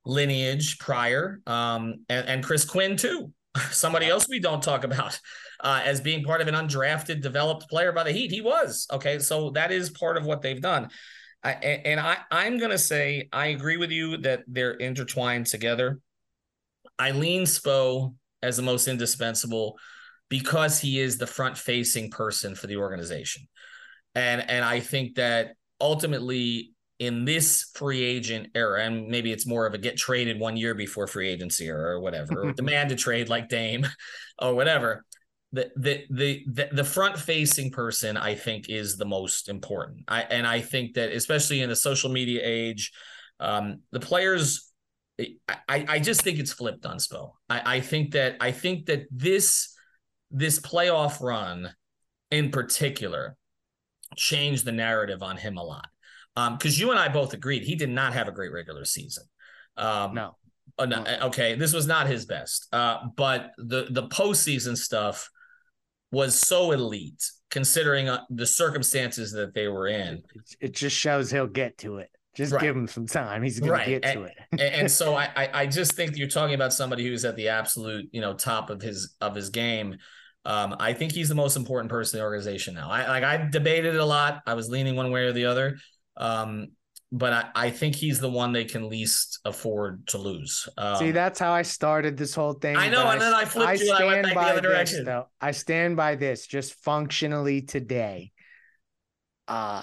[0.05, 3.33] lineage prior, um, and, and Chris Quinn too.
[3.71, 5.19] Somebody else we don't talk about
[5.61, 8.31] uh, as being part of an undrafted, developed player by the Heat.
[8.31, 10.89] He was okay, so that is part of what they've done.
[11.43, 16.01] I, and I, I'm going to say I agree with you that they're intertwined together.
[16.99, 19.79] I lean Spo as the most indispensable
[20.29, 23.47] because he is the front-facing person for the organization,
[24.15, 29.67] and and I think that ultimately in this free agent era, and maybe it's more
[29.67, 32.97] of a get traded one year before free agency or, or whatever, or demand to
[32.97, 33.87] trade like Dame
[34.41, 35.05] or whatever
[35.53, 40.05] the the the the front facing person I think is the most important.
[40.09, 42.93] I and I think that especially in the social media age,
[43.41, 44.68] um, the players.
[45.49, 47.33] I, I just think it's flipped on Spo.
[47.49, 49.75] I, I think that I think that this
[50.31, 51.75] this playoff run
[52.31, 53.37] in particular
[54.17, 55.87] changed the narrative on him a lot.
[56.37, 59.25] Um, because you and I both agreed he did not have a great regular season.
[59.77, 60.37] Um, no.
[60.79, 62.69] Uh, no, okay, this was not his best.
[62.73, 65.29] Uh, but the the postseason stuff
[66.13, 70.23] was so elite considering uh, the circumstances that they were in.
[70.61, 72.11] It just shows he'll get to it.
[72.39, 72.63] Just right.
[72.63, 73.43] give him some time.
[73.43, 73.85] He's going right.
[73.85, 74.73] to get and, to it.
[74.73, 78.21] and so I, I just think you're talking about somebody who's at the absolute, you
[78.21, 79.97] know, top of his of his game.
[80.45, 82.91] Um, I think he's the most important person in the organization now.
[82.93, 84.43] I like I debated it a lot.
[84.47, 85.79] I was leaning one way or the other.
[86.17, 86.69] Um,
[87.11, 90.69] but I, I think he's the one they can least afford to lose.
[90.79, 92.77] Um, See, that's how I started this whole thing.
[92.77, 93.93] I know, and I, then I flipped I you.
[93.93, 95.05] I went back the other direction.
[95.05, 95.27] Though.
[95.41, 96.47] I stand by this.
[96.47, 98.31] Just functionally today,
[99.49, 99.83] uh,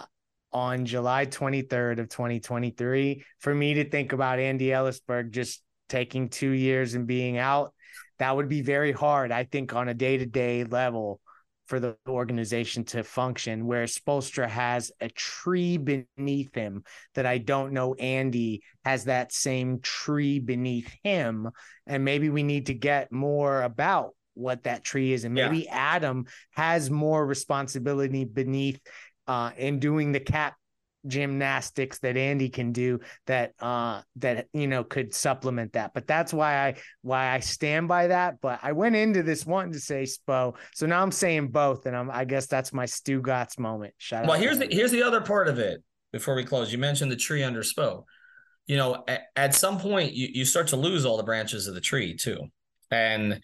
[0.55, 6.51] on July 23rd of 2023, for me to think about Andy Elisburg just taking two
[6.51, 7.73] years and being out,
[8.19, 9.33] that would be very hard.
[9.33, 11.19] I think on a day to day level
[11.67, 16.85] for the organization to function, where Spoelstra has a tree beneath him
[17.15, 21.49] that I don't know Andy has that same tree beneath him.
[21.85, 25.25] And maybe we need to get more about what that tree is.
[25.25, 25.95] And maybe yeah.
[25.95, 28.79] Adam has more responsibility beneath
[29.27, 30.55] uh, in doing the cap
[31.07, 35.93] gymnastics that Andy can do that uh that you know could supplement that.
[35.93, 38.41] But that's why I why I stand by that.
[38.41, 41.95] But I went into this wanting to say Spo, so now I'm saying both, and
[41.95, 43.93] I'm I guess that's my Stugotz moment.
[43.97, 45.83] Shout well, here's the here's the other part of it.
[46.11, 48.03] Before we close, you mentioned the tree under Spo.
[48.67, 51.75] You know, at, at some point you you start to lose all the branches of
[51.75, 52.39] the tree too,
[52.89, 53.39] and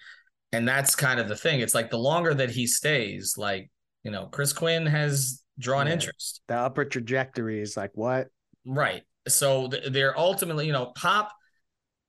[0.51, 1.59] and that's kind of the thing.
[1.59, 3.69] It's like the longer that he stays, like
[4.03, 5.93] you know, Chris Quinn has drawn yeah.
[5.93, 6.41] interest.
[6.47, 8.27] The upper trajectory is like what?
[8.65, 9.03] Right.
[9.27, 11.31] So they're ultimately, you know, Pop,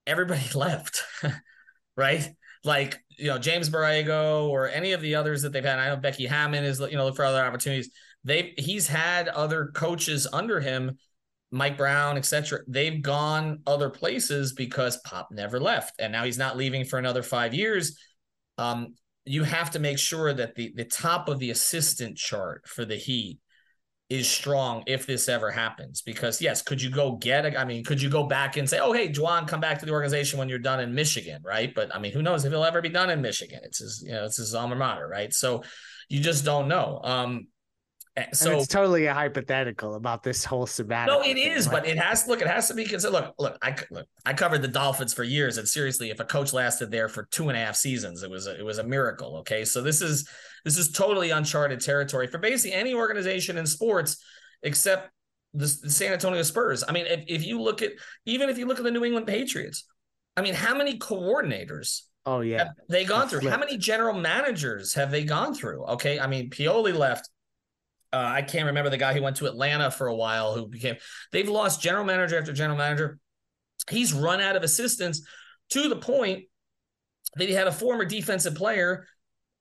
[0.07, 1.03] everybody left,
[1.97, 2.29] right?
[2.65, 5.79] Like, you know, James Borrego or any of the others that they've had.
[5.79, 7.91] I know Becky Hammon is, you know, look for other opportunities.
[8.25, 10.97] They he's had other coaches under him,
[11.51, 12.61] Mike Brown, etc.
[12.69, 17.25] They've gone other places because Pop never left, and now he's not leaving for another
[17.25, 17.99] five years.
[18.59, 18.95] Um,
[19.25, 22.97] you have to make sure that the the top of the assistant chart for the
[22.97, 23.39] Heat
[24.09, 26.03] is strong if this ever happens.
[26.03, 28.79] Because yes, could you go get a, I mean, could you go back and say,
[28.79, 31.75] oh hey, Juwan, come back to the organization when you're done in Michigan, right?
[31.75, 33.61] But I mean, who knows if he'll ever be done in Michigan?
[33.63, 35.33] It's his, you know, it's his alma mater, right?
[35.33, 35.63] So
[36.09, 37.01] you just don't know.
[37.03, 37.47] Um,
[38.15, 41.21] Eh, so and it's totally a hypothetical about this whole sabbatical.
[41.21, 42.43] No, it is, but it has look.
[42.43, 43.13] It has to be considered.
[43.13, 43.59] Look, look.
[43.63, 44.07] I look.
[44.27, 47.49] I covered the Dolphins for years, and seriously, if a coach lasted there for two
[47.49, 49.39] and a half seasons, it was a, it was a miracle.
[49.39, 50.29] Okay, so this is
[50.65, 54.23] this is totally uncharted territory for basically any organization in sports
[54.63, 55.11] except
[55.55, 56.85] the, the San Antonio Spurs.
[56.87, 57.93] I mean, if, if you look at
[58.27, 59.85] even if you look at the New England Patriots,
[60.37, 62.03] I mean, how many coordinators?
[62.27, 63.49] Oh yeah, they gone through?
[63.49, 65.83] How many general managers have they gone through?
[65.87, 67.31] Okay, I mean, Pioli left.
[68.13, 70.97] Uh, I can't remember the guy who went to Atlanta for a while who became.
[71.33, 73.19] They've lost general manager after general manager.
[73.91, 75.23] He's run out of assistants
[75.71, 76.45] to the point
[77.37, 79.07] that he had a former defensive player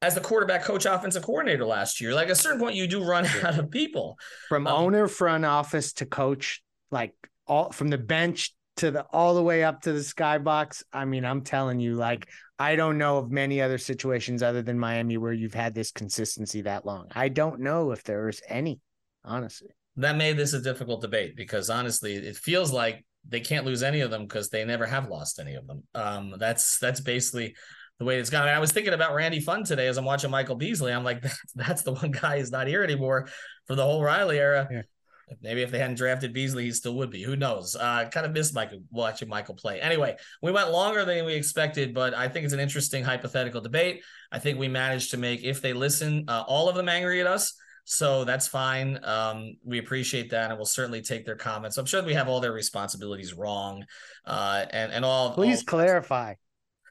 [0.02, 2.14] as the quarterback coach offensive coordinator last year.
[2.14, 4.18] Like at a certain point, you do run out of people.
[4.50, 7.14] From um, owner, front office to coach, like
[7.48, 10.84] all from the bench to the all the way up to the skybox.
[10.92, 12.28] I mean, I'm telling you, like,
[12.62, 16.62] I don't know of many other situations other than Miami where you've had this consistency
[16.62, 17.08] that long.
[17.16, 18.80] I don't know if there's any,
[19.26, 19.70] honestly.
[19.98, 24.02] That made this a difficult debate because honestly, it feels like they can't lose any
[24.02, 25.82] of them because they never have lost any of them.
[25.96, 27.56] Um, that's that's basically
[27.98, 28.48] the way it's gone.
[28.48, 30.94] I, I was thinking about Randy Pfund today as I'm watching Michael Beasley.
[30.94, 33.28] I'm like, that's, that's the one guy who's not here anymore
[33.66, 34.68] for the whole Riley era.
[34.72, 34.82] Yeah.
[35.42, 37.24] Maybe if they hadn't drafted Beasley, he still would be.
[37.24, 37.76] Who knows?
[37.76, 39.80] Uh, kind of missed Michael watching Michael play.
[39.80, 44.04] Anyway, we went longer than we expected, but I think it's an interesting hypothetical debate.
[44.32, 47.28] I think we managed to make, if they listen, uh, all of them angry at
[47.28, 47.54] us.
[47.86, 49.00] So that's fine.
[49.04, 51.78] Um, we appreciate that, and we'll certainly take their comments.
[51.78, 53.84] I'm sure we have all their responsibilities wrong,
[54.26, 55.34] uh, and and all.
[55.34, 56.36] Please all, clarify.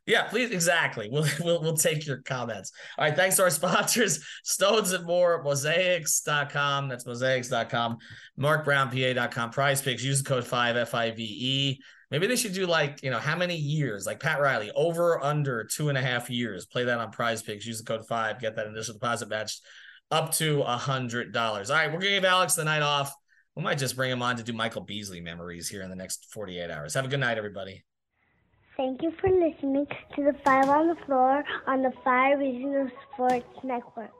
[0.07, 0.51] Yeah, please.
[0.51, 1.09] Exactly.
[1.11, 2.73] We'll, we'll, we'll take your comments.
[2.99, 3.15] All right.
[3.15, 6.89] Thanks to our sponsors, Stones and More, mozaics.com.
[6.89, 7.99] That's mozaics.com,
[8.39, 10.03] marcbrownpa.com, prize picks.
[10.03, 11.81] Use the code 5 F I V E.
[12.11, 14.05] Maybe they should do like, you know, how many years?
[14.05, 16.67] Like Pat Riley, over under two and a half years.
[16.67, 17.65] Play that on PrizePicks.
[17.65, 19.63] Use the code 5, get that initial deposit matched
[20.11, 21.37] up to a $100.
[21.37, 21.87] All right.
[21.87, 23.15] We're going to give Alex the night off.
[23.55, 26.27] We might just bring him on to do Michael Beasley memories here in the next
[26.33, 26.95] 48 hours.
[26.95, 27.85] Have a good night, everybody.
[28.77, 33.47] Thank you for listening to the Five on the Floor on the Five Regional Sports
[33.63, 34.20] Network.